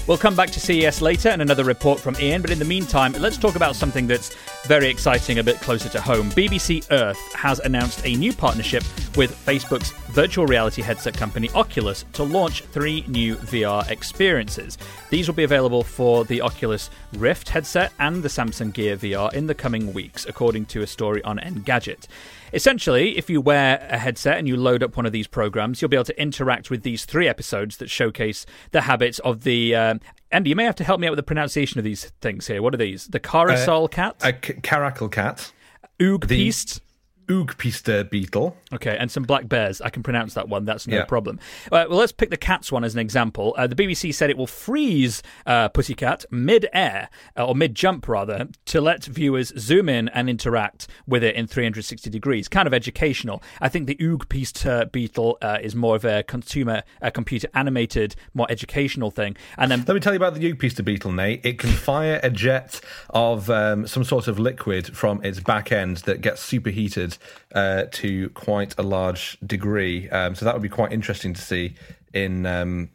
[0.08, 3.13] We'll come back to CES later and another report from Ian, but in the meantime,
[3.13, 4.36] let's talk about something that's
[4.67, 6.30] very exciting a bit closer to home.
[6.30, 8.84] BBC Earth has announced a new partnership
[9.17, 14.78] with Facebook's virtual reality headset company Oculus to launch three new VR experiences.
[15.10, 19.47] These will be available for the Oculus Rift headset and the Samsung Gear VR in
[19.47, 22.08] the coming weeks, according to a story on Engadget.
[22.54, 25.89] Essentially, if you wear a headset and you load up one of these programs, you'll
[25.89, 29.75] be able to interact with these three episodes that showcase the habits of the.
[29.75, 29.95] Uh,
[30.32, 32.62] Andy, you may have to help me out with the pronunciation of these things here.
[32.62, 33.08] What are these?
[33.08, 35.51] The Carousel Uh, cat, A c- caracal cat,
[35.99, 36.82] Oog the- Beast.
[37.28, 38.56] Oogpister beetle.
[38.74, 39.82] Okay, and some black bears.
[39.82, 40.66] I can pronounce that one.
[40.66, 41.06] That's no Yeah.
[41.06, 41.40] problem.
[41.72, 43.56] Uh, well, let's pick the cats one as an example.
[43.58, 48.82] Uh, the BBC said it will freeze uh, Pussycat mid-air uh, or mid-jump rather to
[48.82, 52.48] let viewers zoom in and interact with it in 360 degrees.
[52.48, 53.42] Kind of educational.
[53.62, 58.48] I think the Oogpister beetle uh, is more of a consumer, uh, computer animated, more
[58.50, 59.36] educational thing.
[59.58, 61.46] And then Let me tell you about the Oogpister beetle, Nate.
[61.46, 65.98] It can fire a jet of um, some sort of liquid from its back end
[65.98, 67.14] that gets superheated
[67.54, 70.10] uh, to quite a large degree.
[70.10, 71.75] Um, so that would be quite interesting to see
[72.13, 72.89] in, um,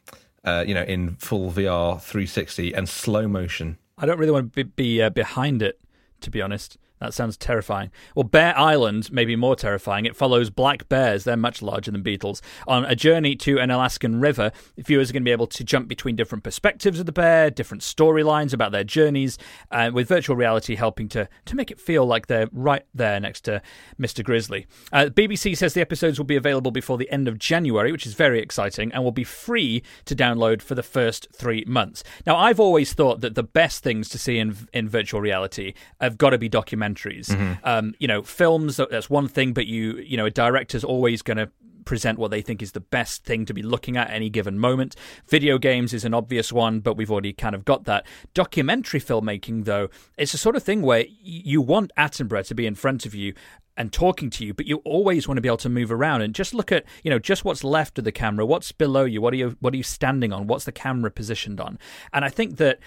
[0.44, 3.78] uh, you know, in full VR 360 and slow motion.
[3.98, 5.80] I don't really want to be, be uh, behind it,
[6.22, 6.78] to be honest.
[7.00, 7.90] That sounds terrifying.
[8.14, 10.04] Well, Bear Island may be more terrifying.
[10.04, 14.20] It follows black bears, they're much larger than beetles, on a journey to an Alaskan
[14.20, 14.52] river.
[14.76, 17.82] Viewers are going to be able to jump between different perspectives of the bear, different
[17.82, 19.38] storylines about their journeys,
[19.70, 23.42] uh, with virtual reality helping to, to make it feel like they're right there next
[23.42, 23.62] to
[23.98, 24.22] Mr.
[24.22, 24.66] Grizzly.
[24.92, 28.12] Uh, BBC says the episodes will be available before the end of January, which is
[28.12, 32.04] very exciting, and will be free to download for the first three months.
[32.26, 36.18] Now, I've always thought that the best things to see in, in virtual reality have
[36.18, 36.50] got to be
[36.94, 37.58] documentaries.
[37.64, 41.36] Um, you know, films that's one thing, but you you know, a director's always going
[41.36, 41.50] to
[41.86, 44.94] present what they think is the best thing to be looking at any given moment.
[45.26, 48.06] Video games is an obvious one, but we've already kind of got that.
[48.34, 52.66] Documentary filmmaking, though, it's a sort of thing where y- you want Attenborough to be
[52.66, 53.34] in front of you
[53.76, 56.34] and talking to you, but you always want to be able to move around and
[56.34, 59.32] just look at, you know, just what's left of the camera, what's below you, what
[59.32, 61.78] are you, what are you standing on, what's the camera positioned on,
[62.12, 62.78] and I think that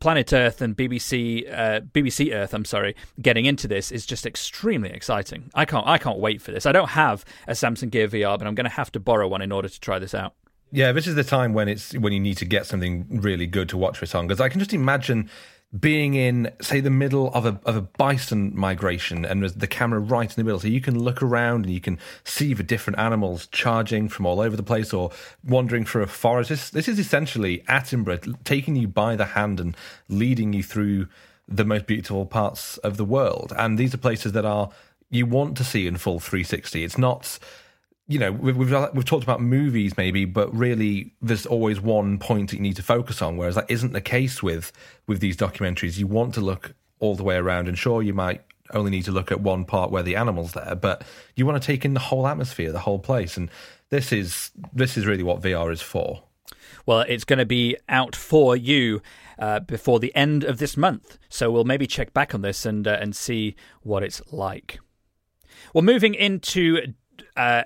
[0.00, 4.90] Planet Earth and BBC uh, BBC Earth, I'm sorry, getting into this is just extremely
[4.90, 5.50] exciting.
[5.54, 6.66] I can't I can't wait for this.
[6.66, 9.42] I don't have a Samsung Gear VR, but I'm going to have to borrow one
[9.42, 10.34] in order to try this out.
[10.70, 13.68] Yeah, this is the time when it's when you need to get something really good
[13.70, 15.30] to watch this on because I can just imagine
[15.78, 20.30] being in say the middle of a of a bison migration and the camera right
[20.30, 20.60] in the middle.
[20.60, 24.40] So you can look around and you can see the different animals charging from all
[24.40, 25.10] over the place or
[25.44, 26.48] wandering through a forest.
[26.48, 29.76] This, this is essentially Attenborough taking you by the hand and
[30.08, 31.06] leading you through
[31.46, 33.52] the most beautiful parts of the world.
[33.56, 34.70] And these are places that are
[35.10, 37.38] you want to see in full 360 it's not
[38.08, 42.50] you know, we've, we've we've talked about movies maybe, but really, there's always one point
[42.50, 43.36] that you need to focus on.
[43.36, 44.72] Whereas that isn't the case with
[45.06, 45.98] with these documentaries.
[45.98, 48.42] You want to look all the way around, and sure, you might
[48.72, 51.04] only need to look at one part where the animal's there, but
[51.36, 53.50] you want to take in the whole atmosphere, the whole place, and
[53.90, 56.22] this is this is really what VR is for.
[56.86, 59.02] Well, it's going to be out for you
[59.38, 62.88] uh, before the end of this month, so we'll maybe check back on this and
[62.88, 64.78] uh, and see what it's like.
[65.74, 66.94] Well, moving into
[67.36, 67.62] uh,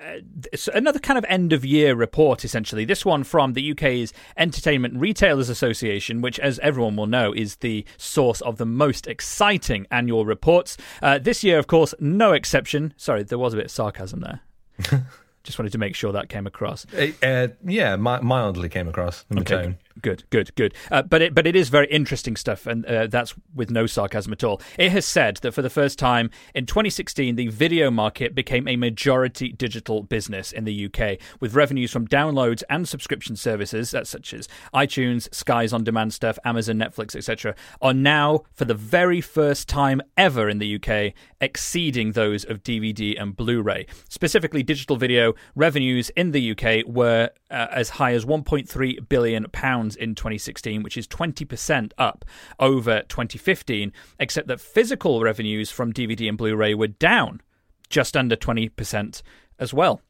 [0.73, 2.85] another kind of end of year report, essentially.
[2.85, 7.85] This one from the UK's Entertainment Retailers Association, which, as everyone will know, is the
[7.97, 10.77] source of the most exciting annual reports.
[11.01, 12.93] Uh, this year, of course, no exception.
[12.97, 15.03] Sorry, there was a bit of sarcasm there.
[15.43, 16.85] Just wanted to make sure that came across.
[17.21, 19.77] uh, yeah, mi- mildly came across in the Okay, tone.
[20.01, 20.73] Good, good, good.
[20.91, 24.33] Uh, but it, but it is very interesting stuff, and uh, that's with no sarcasm
[24.33, 24.59] at all.
[24.77, 28.75] It has said that for the first time in 2016, the video market became a
[28.75, 34.33] majority digital business in the UK, with revenues from downloads and subscription services, uh, such
[34.33, 40.01] as iTunes, Sky's on-demand stuff, Amazon, Netflix, etc., are now for the very first time
[40.17, 43.85] ever in the UK exceeding those of DVD and Blu-ray.
[44.09, 49.82] Specifically, digital video revenues in the UK were uh, as high as 1.3 billion pounds
[49.91, 52.25] in 2016, which is 20% up
[52.59, 57.41] over 2015, except that physical revenues from DVD and Blu ray were down
[57.89, 59.21] just under 20%
[59.59, 60.01] as well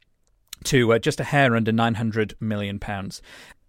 [0.64, 3.22] to uh, just a hair under 900 million pounds.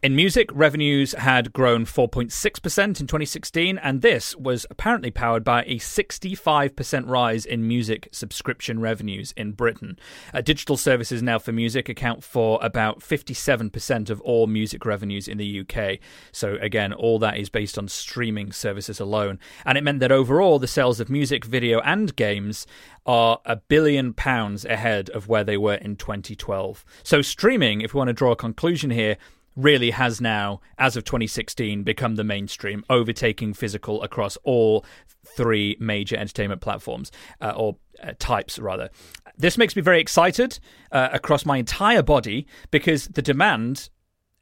[0.04, 5.78] In music, revenues had grown 4.6% in 2016, and this was apparently powered by a
[5.78, 9.98] 65% rise in music subscription revenues in Britain.
[10.34, 15.38] Uh, digital services now for music account for about 57% of all music revenues in
[15.38, 16.00] the UK.
[16.32, 19.38] So, again, all that is based on streaming services alone.
[19.64, 22.66] And it meant that overall, the sales of music, video, and games
[23.06, 26.84] are a billion pounds ahead of where they were in 2012.
[27.02, 29.16] So, streaming, if we want to draw a conclusion here,
[29.56, 34.84] really has now, as of 2016, become the mainstream, overtaking physical across all
[35.36, 38.90] three major entertainment platforms, uh, or uh, types rather.
[39.36, 40.58] This makes me very excited
[40.92, 43.88] uh, across my entire body because the demand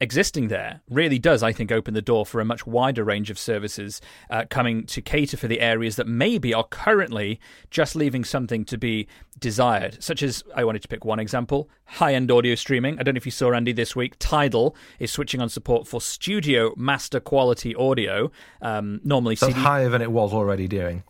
[0.03, 3.39] existing there really does, I think, open the door for a much wider range of
[3.39, 7.39] services uh, coming to cater for the areas that maybe are currently
[7.71, 9.07] just leaving something to be
[9.39, 12.99] desired, such as I wanted to pick one example high end audio streaming.
[12.99, 16.01] I don't know if you saw, Andy, this week, Tidal is switching on support for
[16.01, 18.31] studio master quality audio.
[18.61, 19.63] Um, normally, That's CD.
[19.63, 21.03] higher than it was already doing.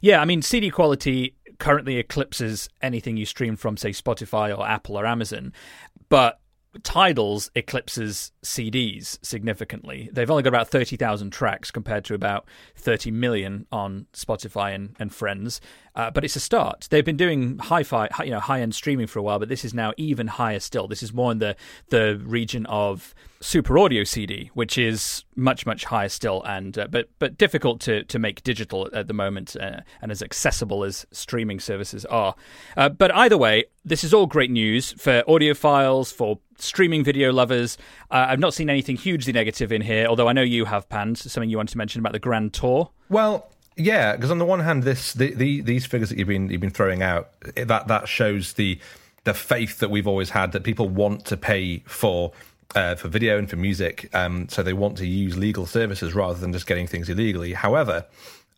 [0.00, 4.98] Yeah, I mean, CD quality currently eclipses anything you stream from, say, Spotify or Apple
[4.98, 5.52] or Amazon.
[6.08, 6.40] But
[6.82, 10.08] Tidal's eclipses CDs significantly.
[10.12, 15.14] They've only got about 30,000 tracks compared to about 30 million on Spotify and, and
[15.14, 15.60] Friends.
[15.98, 16.86] Uh, but it's a start.
[16.90, 19.92] They've been doing hi-fi, you know, high-end streaming for a while, but this is now
[19.96, 20.86] even higher still.
[20.86, 21.56] This is more in the
[21.88, 27.08] the region of Super Audio CD, which is much much higher still, and uh, but
[27.18, 31.58] but difficult to to make digital at the moment, uh, and as accessible as streaming
[31.58, 32.36] services are.
[32.76, 37.76] Uh, but either way, this is all great news for audiophiles, for streaming video lovers.
[38.10, 41.30] Uh, I've not seen anything hugely negative in here, although I know you have, Pans,
[41.30, 42.90] something you wanted to mention about the Grand Tour.
[43.08, 46.50] Well, yeah, because on the one hand, this the, the, these figures that you've been
[46.50, 48.78] you've been throwing out that that shows the
[49.24, 52.32] the faith that we've always had that people want to pay for.
[52.74, 56.38] Uh, for video and for music, um, so they want to use legal services rather
[56.38, 57.54] than just getting things illegally.
[57.54, 58.04] However,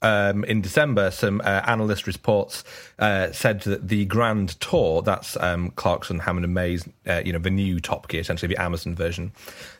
[0.02, 2.64] um, in December, some uh, analyst reports
[2.98, 7.38] uh, said that the Grand Tour, that's um, Clarkson, Hammond and May's, uh, you know,
[7.38, 9.32] the new Top Gear, essentially the Amazon version,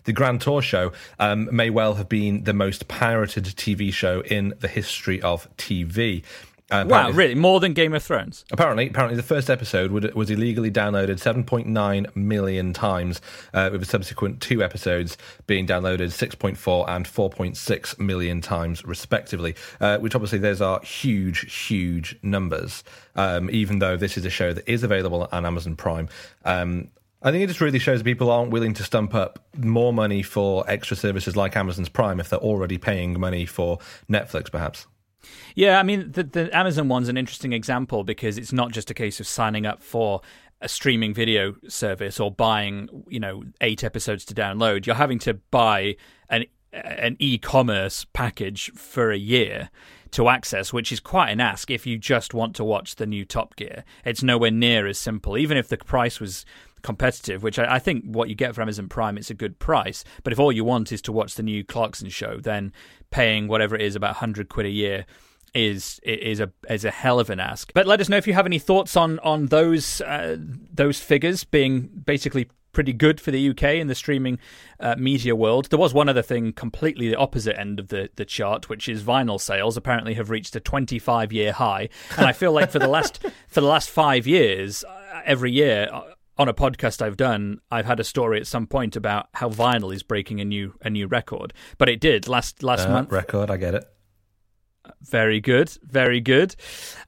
[0.04, 4.54] the Grand Tour show um, may well have been the most pirated TV show in
[4.61, 6.22] the history of TV.
[6.70, 7.35] Uh, Wow, really?
[7.35, 8.44] More than Game of Thrones?
[8.52, 13.20] Apparently, apparently, the first episode would, was illegally downloaded 7.9 million times,
[13.52, 19.54] uh, with the subsequent two episodes being downloaded 6.4 and 4.6 million times, respectively.
[19.80, 22.85] Uh, which obviously, those are huge, huge numbers.
[23.16, 26.09] Um, even though this is a show that is available on Amazon Prime.
[26.44, 26.90] Um,
[27.22, 30.64] I think it just really shows people aren't willing to stump up more money for
[30.68, 33.78] extra services like Amazon's Prime if they're already paying money for
[34.09, 34.87] Netflix, perhaps.
[35.54, 38.94] Yeah, I mean, the, the Amazon one's an interesting example because it's not just a
[38.94, 40.20] case of signing up for
[40.61, 44.87] a streaming video service or buying, you know, eight episodes to download.
[44.87, 45.96] You're having to buy
[46.28, 49.70] an an e-commerce package for a year
[50.12, 53.24] to access, which is quite an ask if you just want to watch the new
[53.24, 53.85] Top Gear.
[54.04, 56.44] It's nowhere near as simple, even if the price was
[56.83, 60.05] competitive, which I, I think what you get for Amazon Prime, it's a good price.
[60.23, 62.73] But if all you want is to watch the new Clarkson show, then
[63.11, 65.07] paying whatever it is, about 100 quid a year,
[65.55, 67.73] is is a is a hell of an ask.
[67.73, 71.45] But let us know if you have any thoughts on on those uh, those figures
[71.45, 74.38] being basically pretty good for the UK in the streaming
[74.79, 75.69] uh, media world.
[75.71, 79.03] There was one other thing completely the opposite end of the the chart, which is
[79.03, 82.88] vinyl sales apparently have reached a 25 year high, and I feel like for the
[82.88, 86.03] last for the last 5 years uh, every year uh,
[86.40, 89.94] on a podcast I've done, I've had a story at some point about how vinyl
[89.94, 91.53] is breaking a new a new record.
[91.79, 93.12] But it did last last Uh, month.
[93.12, 93.85] record, I get it.
[95.03, 96.57] Very good, very good.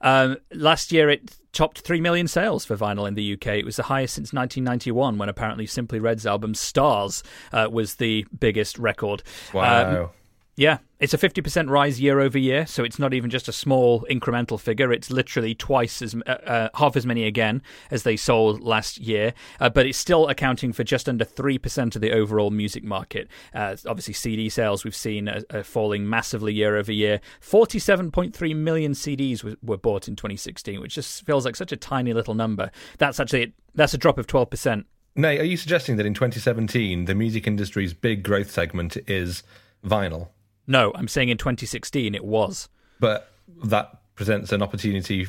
[0.01, 3.47] Um, last year, it topped three million sales for vinyl in the UK.
[3.57, 8.25] It was the highest since 1991, when apparently Simply Red's album "Stars" uh, was the
[8.39, 9.23] biggest record.
[9.53, 10.03] Wow.
[10.03, 10.09] Um,
[10.55, 14.05] Yeah, it's a 50% rise year over year, so it's not even just a small
[14.07, 14.93] incremental figure.
[14.93, 19.33] It's literally twice as uh, uh, half as many again as they sold last year,
[19.59, 23.27] uh, but it's still accounting for just under 3% of the overall music market.
[23.55, 27.19] Uh, obviously, CD sales we've seen uh, uh, falling massively year over year.
[27.41, 32.13] 47.3 million CDs w- were bought in 2016, which just feels like such a tiny
[32.13, 32.69] little number.
[32.99, 34.85] That's actually that's a drop of 12%.
[35.15, 39.41] Nay, are you suggesting that in 2017 the music industry's big growth segment is
[39.83, 40.29] vinyl?
[40.67, 42.69] No, I'm saying in 2016 it was.
[42.99, 43.31] But
[43.65, 45.27] that presents an opportunity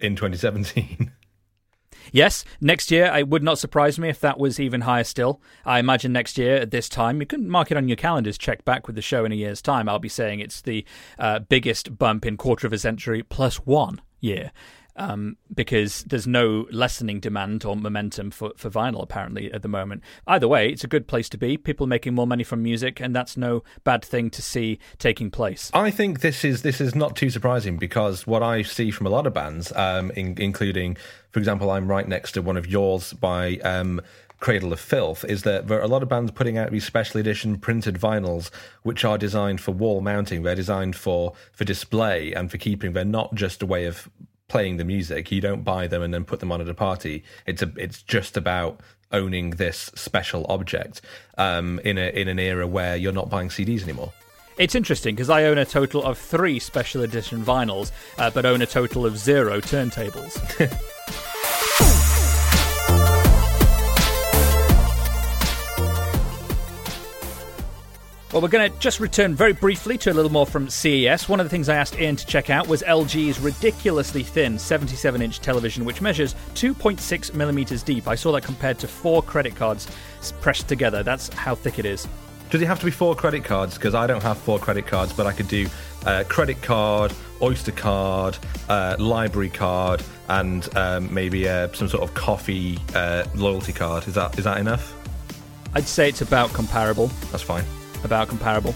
[0.00, 1.12] in 2017.
[2.10, 5.40] Yes, next year it would not surprise me if that was even higher still.
[5.64, 8.64] I imagine next year at this time, you can mark it on your calendars, check
[8.64, 9.88] back with the show in a year's time.
[9.88, 10.84] I'll be saying it's the
[11.18, 14.52] uh, biggest bump in quarter of a century plus one year
[14.96, 20.02] um, because there's no lessening demand or momentum for, for vinyl apparently at the moment.
[20.26, 21.56] Either way, it's a good place to be.
[21.56, 25.70] People making more money from music, and that's no bad thing to see taking place.
[25.74, 29.10] I think this is this is not too surprising because what I see from a
[29.10, 30.96] lot of bands, um, in, including,
[31.30, 33.58] for example, I'm right next to one of yours by.
[33.58, 34.00] Um,
[34.38, 37.20] Cradle of Filth is that there are a lot of bands putting out these special
[37.20, 38.50] edition printed vinyls
[38.82, 40.42] which are designed for wall mounting.
[40.42, 42.92] They're designed for for display and for keeping.
[42.92, 44.10] They're not just a way of
[44.52, 45.32] playing the music.
[45.32, 47.24] You don't buy them and then put them on at a party.
[47.46, 48.80] It's a it's just about
[49.10, 51.00] owning this special object
[51.38, 54.12] um, in a in an era where you're not buying CDs anymore.
[54.58, 58.60] It's interesting because I own a total of three special edition vinyls, uh, but own
[58.60, 60.36] a total of zero turntables.
[68.32, 71.28] Well, we're going to just return very briefly to a little more from CES.
[71.28, 75.20] One of the things I asked Ian to check out was LG's ridiculously thin 77
[75.20, 78.08] inch television, which measures 2.6 millimeters deep.
[78.08, 79.86] I saw that compared to four credit cards
[80.40, 81.02] pressed together.
[81.02, 82.08] That's how thick it is.
[82.48, 83.74] Does it have to be four credit cards?
[83.74, 85.68] Because I don't have four credit cards, but I could do
[86.06, 87.12] uh, credit card,
[87.42, 88.38] Oyster card,
[88.70, 94.08] uh, library card, and um, maybe uh, some sort of coffee uh, loyalty card.
[94.08, 94.96] Is that is that enough?
[95.74, 97.08] I'd say it's about comparable.
[97.30, 97.64] That's fine
[98.04, 98.74] about comparable.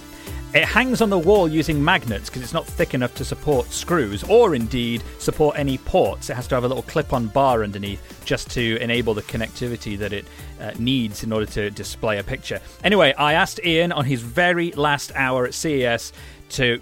[0.55, 4.25] It hangs on the wall using magnets because it's not thick enough to support screws
[4.25, 6.31] or indeed support any ports.
[6.31, 9.99] It has to have a little clip on bar underneath just to enable the connectivity
[9.99, 10.25] that it
[10.59, 12.61] uh, needs in order to display a picture.
[12.85, 16.13] Anyway, I asked Ian on his very last hour at CES
[16.51, 16.81] to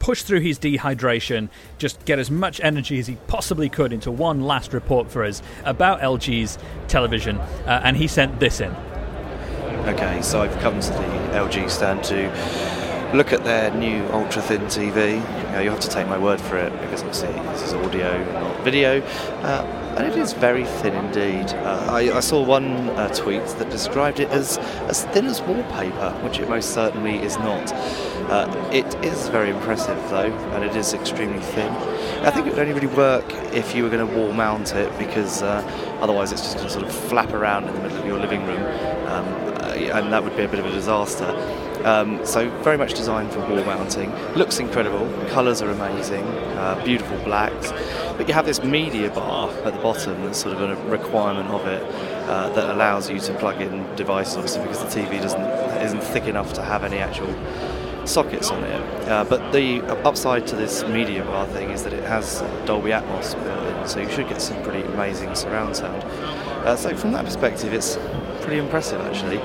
[0.00, 4.40] push through his dehydration, just get as much energy as he possibly could into one
[4.40, 6.58] last report for us about LG's
[6.88, 8.74] television, uh, and he sent this in.
[9.86, 12.30] Okay, so I've come to the LG stand to
[13.14, 15.16] look at their new ultra thin TV.
[15.16, 18.32] You, know, you have to take my word for it because obviously this is audio,
[18.32, 19.00] not video.
[19.42, 21.52] Uh, and it is very thin indeed.
[21.54, 24.58] Uh, I, I, saw one uh, tweet that described it as
[24.88, 27.72] as thin as wallpaper, which it most certainly is not.
[28.28, 31.72] Uh, it is very impressive though, and it is extremely thin.
[32.24, 34.90] I think it would only really work if you were going to wall mount it
[34.98, 35.62] because uh,
[36.00, 38.44] otherwise it's just going to sort of flap around in the middle of your living
[38.46, 38.62] room,
[39.08, 41.26] um, and that would be a bit of a disaster.
[41.84, 44.10] Um, so very much designed for wall mounting.
[44.34, 45.06] Looks incredible.
[45.28, 46.24] Colours are amazing.
[46.56, 47.72] Uh, beautiful blacks.
[48.16, 51.66] But you have this media bar at the bottom that's sort of a requirement of
[51.66, 51.82] it
[52.28, 55.42] uh, that allows you to plug in devices, obviously because the TV doesn't
[55.82, 57.34] isn't thick enough to have any actual
[58.06, 59.08] sockets on it.
[59.08, 63.34] Uh, but the upside to this media bar thing is that it has Dolby Atmos
[63.44, 66.02] built in, so you should get some pretty amazing surround sound.
[66.64, 67.96] Uh, so from that perspective, it's
[68.44, 69.40] pretty impressive actually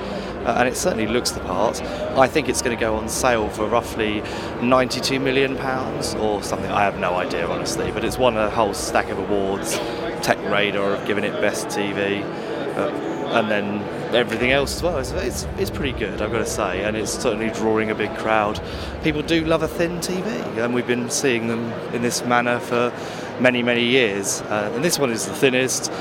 [0.45, 1.81] uh, and it certainly looks the part.
[2.17, 4.21] I think it's going to go on sale for roughly
[4.61, 6.71] 92 million pounds or something.
[6.71, 9.77] I have no idea honestly, but it's won a whole stack of awards.
[10.21, 12.23] Tech Radar have given it best TV,
[12.75, 12.89] uh,
[13.37, 14.97] and then everything else as well.
[14.97, 18.15] It's, it's, it's, pretty good, I've got to say, and it's certainly drawing a big
[18.17, 18.61] crowd.
[19.03, 20.25] People do love a thin TV,
[20.57, 22.91] and we've been seeing them in this manner for
[23.39, 24.41] many, many years.
[24.41, 25.91] Uh, and this one is the thinnest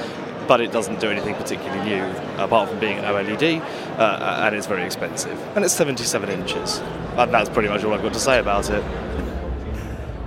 [0.49, 2.03] but it doesn't do anything particularly new
[2.43, 3.61] apart from being an OLED,
[3.99, 5.39] uh, and it's very expensive.
[5.55, 6.79] And it's 77 inches.
[7.17, 8.83] And that's pretty much all I've got to say about it.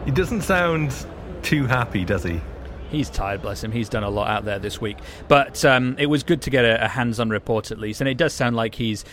[0.06, 0.94] He doesn't sound
[1.42, 2.40] too happy, does he?
[2.90, 3.72] He's tired, bless him.
[3.72, 4.98] He's done a lot out there this week.
[5.28, 8.02] But um, it was good to get a, a hands on report at least.
[8.02, 9.06] And it does sound like he's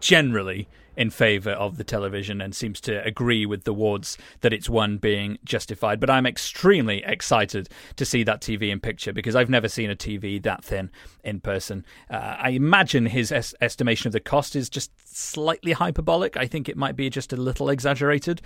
[0.00, 4.68] generally in favour of the television and seems to agree with the wards that it's
[4.68, 6.00] won being justified.
[6.00, 9.96] But I'm extremely excited to see that TV in picture because I've never seen a
[9.96, 10.90] TV that thin
[11.24, 11.84] in person.
[12.10, 16.36] Uh, I imagine his es- estimation of the cost is just slightly hyperbolic.
[16.36, 18.42] I think it might be just a little exaggerated,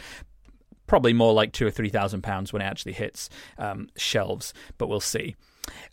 [0.87, 3.29] probably more like two or three thousand pounds when it actually hits
[3.59, 5.37] um, shelves, but we'll see.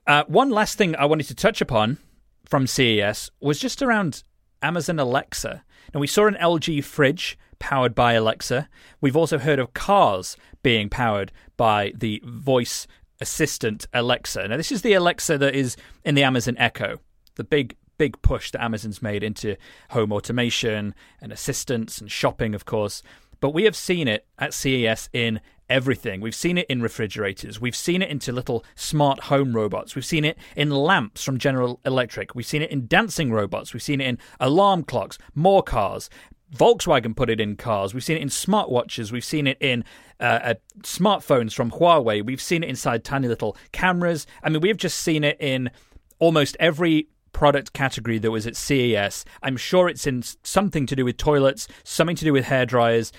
[0.05, 1.97] Uh, one last thing I wanted to touch upon
[2.45, 4.23] from CES was just around
[4.61, 5.63] Amazon Alexa.
[5.93, 8.67] Now, we saw an LG fridge powered by Alexa.
[9.01, 12.87] We've also heard of cars being powered by the voice
[13.19, 14.47] assistant Alexa.
[14.47, 16.99] Now, this is the Alexa that is in the Amazon Echo,
[17.35, 19.55] the big big push that Amazon's made into
[19.91, 23.03] home automation and assistance and shopping, of course.
[23.39, 25.39] But we have seen it at CES in
[25.71, 26.21] everything.
[26.21, 27.59] We've seen it in refrigerators.
[27.61, 29.95] We've seen it into little smart home robots.
[29.95, 32.35] We've seen it in lamps from General Electric.
[32.35, 33.73] We've seen it in dancing robots.
[33.73, 36.09] We've seen it in alarm clocks, more cars.
[36.55, 37.93] Volkswagen put it in cars.
[37.93, 39.11] We've seen it in smartwatches.
[39.11, 39.85] We've seen it in
[40.19, 42.25] uh, uh, smartphones from Huawei.
[42.25, 44.27] We've seen it inside tiny little cameras.
[44.43, 45.71] I mean, we've just seen it in
[46.19, 49.23] almost every product category that was at CES.
[49.41, 53.13] I'm sure it's in something to do with toilets, something to do with hair dryers.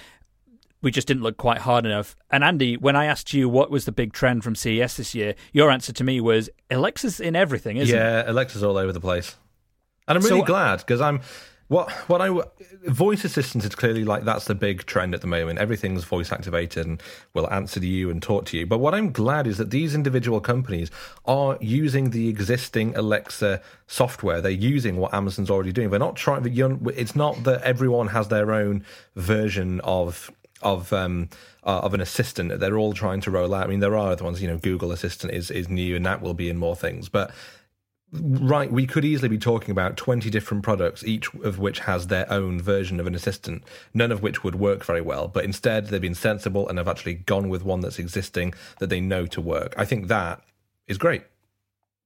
[0.82, 2.16] We just didn't look quite hard enough.
[2.30, 5.34] And Andy, when I asked you what was the big trend from CES this year,
[5.52, 8.26] your answer to me was Alexa's in everything, isn't yeah, it?
[8.26, 9.36] Yeah, Alexa's all over the place.
[10.08, 11.20] And I'm really so, glad because I'm
[11.72, 12.28] what what I
[12.84, 15.58] voice assistants is clearly like that's the big trend at the moment.
[15.58, 17.02] Everything's voice activated and
[17.32, 18.66] will answer to you and talk to you.
[18.66, 20.90] But what I'm glad is that these individual companies
[21.24, 24.42] are using the existing Alexa software.
[24.42, 25.88] They're using what Amazon's already doing.
[25.88, 26.44] They're not trying.
[26.94, 28.84] It's not that everyone has their own
[29.16, 30.30] version of
[30.62, 31.28] of um,
[31.64, 33.64] uh, of an assistant that they're all trying to roll out.
[33.64, 34.42] I mean, there are other ones.
[34.42, 37.08] You know, Google Assistant is is new, and that will be in more things.
[37.08, 37.30] But
[38.12, 42.30] right, we could easily be talking about 20 different products, each of which has their
[42.30, 43.62] own version of an assistant,
[43.94, 45.28] none of which would work very well.
[45.28, 49.00] But instead, they've been sensible and have actually gone with one that's existing that they
[49.00, 49.74] know to work.
[49.78, 50.42] I think that
[50.86, 51.22] is great.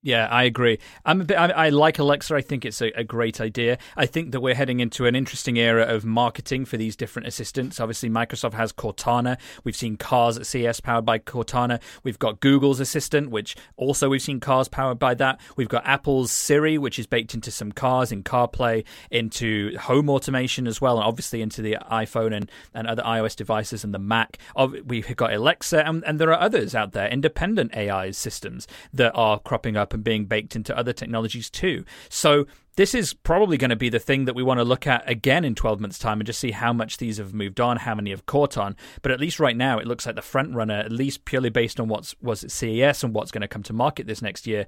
[0.06, 0.78] Yeah, I agree.
[1.04, 1.36] I'm a bit.
[1.36, 2.32] I, I like Alexa.
[2.32, 3.76] I think it's a, a, great idea.
[3.96, 7.80] I think that we're heading into an interesting era of marketing for these different assistants.
[7.80, 9.36] Obviously, Microsoft has Cortana.
[9.64, 11.80] We've seen cars at CES powered by Cortana.
[12.04, 15.40] We've got Google's Assistant, which also we've seen cars powered by that.
[15.56, 20.68] We've got Apple's Siri, which is baked into some cars in CarPlay, into home automation
[20.68, 24.38] as well, and obviously into the iPhone and, and other iOS devices and the Mac.
[24.84, 29.40] We've got Alexa, and, and there are others out there, independent AI systems that are
[29.40, 31.84] cropping up and being baked into other technologies too.
[32.08, 35.08] So this is probably going to be the thing that we want to look at
[35.10, 37.94] again in 12 months' time and just see how much these have moved on, how
[37.94, 38.76] many have caught on.
[39.02, 41.80] But at least right now, it looks like the front runner, at least purely based
[41.80, 44.66] on what's was at CES and what's going to come to market this next year,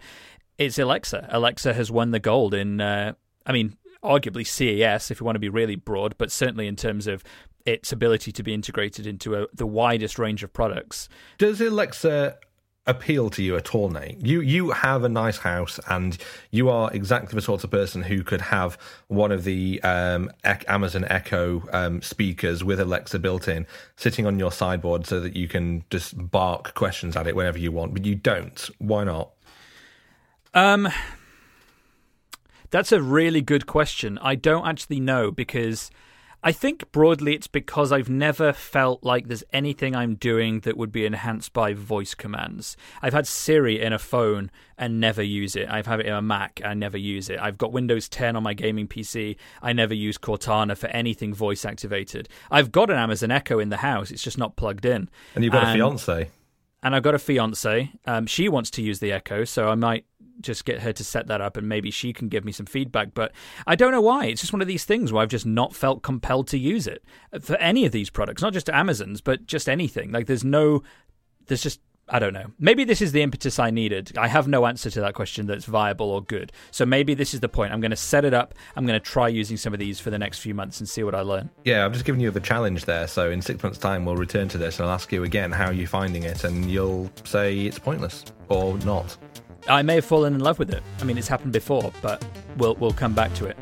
[0.56, 1.28] it's Alexa.
[1.30, 3.12] Alexa has won the gold in, uh,
[3.46, 7.06] I mean, arguably CES if you want to be really broad, but certainly in terms
[7.06, 7.22] of
[7.66, 11.08] its ability to be integrated into a, the widest range of products.
[11.36, 12.38] Does Alexa
[12.88, 14.18] appeal to you at all, Nate?
[14.24, 16.18] You you have a nice house, and
[16.50, 18.76] you are exactly the sort of person who could have
[19.06, 20.32] one of the um,
[20.66, 23.66] Amazon Echo um, speakers with Alexa built in,
[23.96, 27.70] sitting on your sideboard, so that you can just bark questions at it whenever you
[27.70, 27.92] want.
[27.92, 28.68] But you don't.
[28.78, 29.30] Why not?
[30.54, 30.88] Um,
[32.70, 34.18] that's a really good question.
[34.18, 35.90] I don't actually know because
[36.42, 40.92] I think broadly it's because I've never felt like there's anything I'm doing that would
[40.92, 42.76] be enhanced by voice commands.
[43.02, 45.68] I've had Siri in a phone and never use it.
[45.68, 47.40] I've had it in a Mac and never use it.
[47.40, 49.36] I've got Windows 10 on my gaming PC.
[49.62, 52.28] I never use Cortana for anything voice activated.
[52.52, 54.12] I've got an Amazon Echo in the house.
[54.12, 55.10] It's just not plugged in.
[55.34, 56.30] And you've got and, a fiance.
[56.84, 57.92] And I've got a fiance.
[58.06, 60.04] Um, she wants to use the Echo, so I might
[60.40, 63.14] just get her to set that up and maybe she can give me some feedback.
[63.14, 63.32] But
[63.66, 64.26] I don't know why.
[64.26, 67.02] It's just one of these things where I've just not felt compelled to use it
[67.40, 70.12] for any of these products, not just Amazon's, but just anything.
[70.12, 70.82] Like there's no,
[71.46, 71.80] there's just,
[72.10, 72.46] I don't know.
[72.58, 74.16] Maybe this is the impetus I needed.
[74.16, 76.52] I have no answer to that question that's viable or good.
[76.70, 77.70] So maybe this is the point.
[77.70, 78.54] I'm going to set it up.
[78.76, 81.02] I'm going to try using some of these for the next few months and see
[81.02, 81.50] what I learn.
[81.64, 83.06] Yeah, I've just given you the challenge there.
[83.08, 85.66] So in six months' time, we'll return to this and I'll ask you again how
[85.66, 89.14] are you finding it, and you'll say it's pointless or not.
[89.66, 90.82] I may have fallen in love with it.
[91.00, 92.24] I mean, it's happened before, but
[92.56, 93.56] we'll we'll come back to it.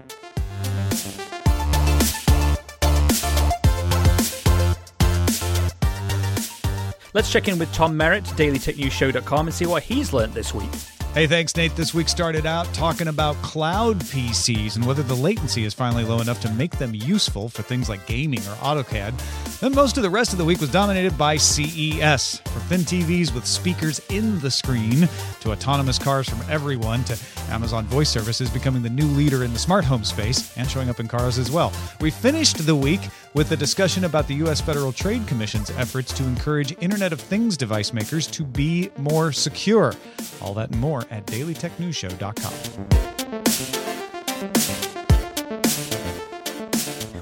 [7.14, 10.68] Let's check in with Tom Merritt, dailytechnewsshow.com, and see what he's learned this week.
[11.16, 11.74] Hey, thanks, Nate.
[11.74, 16.20] This week started out talking about cloud PCs and whether the latency is finally low
[16.20, 19.58] enough to make them useful for things like gaming or AutoCAD.
[19.60, 23.34] Then most of the rest of the week was dominated by CES, from thin TVs
[23.34, 25.08] with speakers in the screen
[25.40, 29.58] to autonomous cars from everyone to Amazon Voice Services becoming the new leader in the
[29.58, 31.72] smart home space and showing up in cars as well.
[31.98, 33.00] We finished the week
[33.32, 34.60] with a discussion about the U.S.
[34.60, 39.94] Federal Trade Commission's efforts to encourage Internet of Things device makers to be more secure.
[40.42, 43.56] All that and more at dailytechnewsshow.com.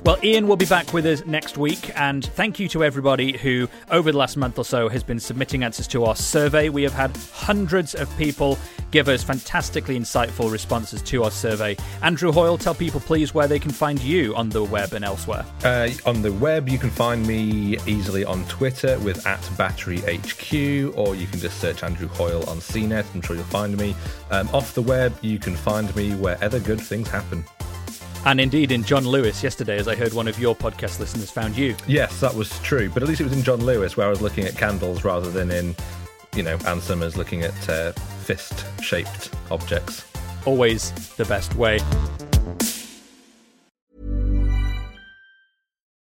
[0.05, 3.71] Well, Ian will be back with us next week, and thank you to everybody who,
[3.91, 6.69] over the last month or so, has been submitting answers to our survey.
[6.69, 8.59] We have had hundreds of people
[8.95, 11.77] give us fantastically insightful responses to our survey.
[12.03, 15.45] Andrew Hoyle, tell people please where they can find you on the web and elsewhere.
[15.65, 21.17] Uh, on the web, you can find me easily on Twitter with at BatteryHQ, or
[21.17, 23.05] you can just search Andrew Hoyle on CNET.
[23.17, 23.97] I'm sure you'll find me.
[24.31, 27.45] Um, off the web, you can find me wherever good things happen.
[28.25, 31.57] And indeed, in John Lewis yesterday, as I heard one of your podcast listeners found
[31.57, 31.75] you.
[31.89, 32.91] Yes, that was true.
[32.91, 35.33] But at least it was in John Lewis where I was looking at candles rather
[35.33, 35.75] than in,
[36.37, 37.93] you know, Ann Summers looking at uh,
[38.25, 40.05] fist shaped objects.
[40.45, 41.79] Always the best way.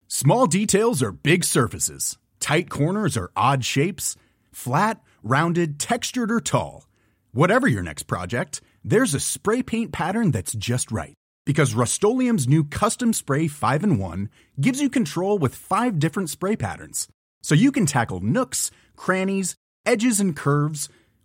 [0.09, 4.16] Small details are big surfaces, tight corners are odd shapes,
[4.53, 6.89] flat, rounded, textured, or tall.
[7.33, 11.14] Whatever your next project, there's a spray paint pattern that's just right
[11.49, 14.29] because Rust-Oleum new Custom Spray 5 and 1
[14.61, 17.09] gives you control with five different spray patterns,
[17.43, 19.55] so you can tackle nooks, crannies,
[19.87, 20.91] edges, and curves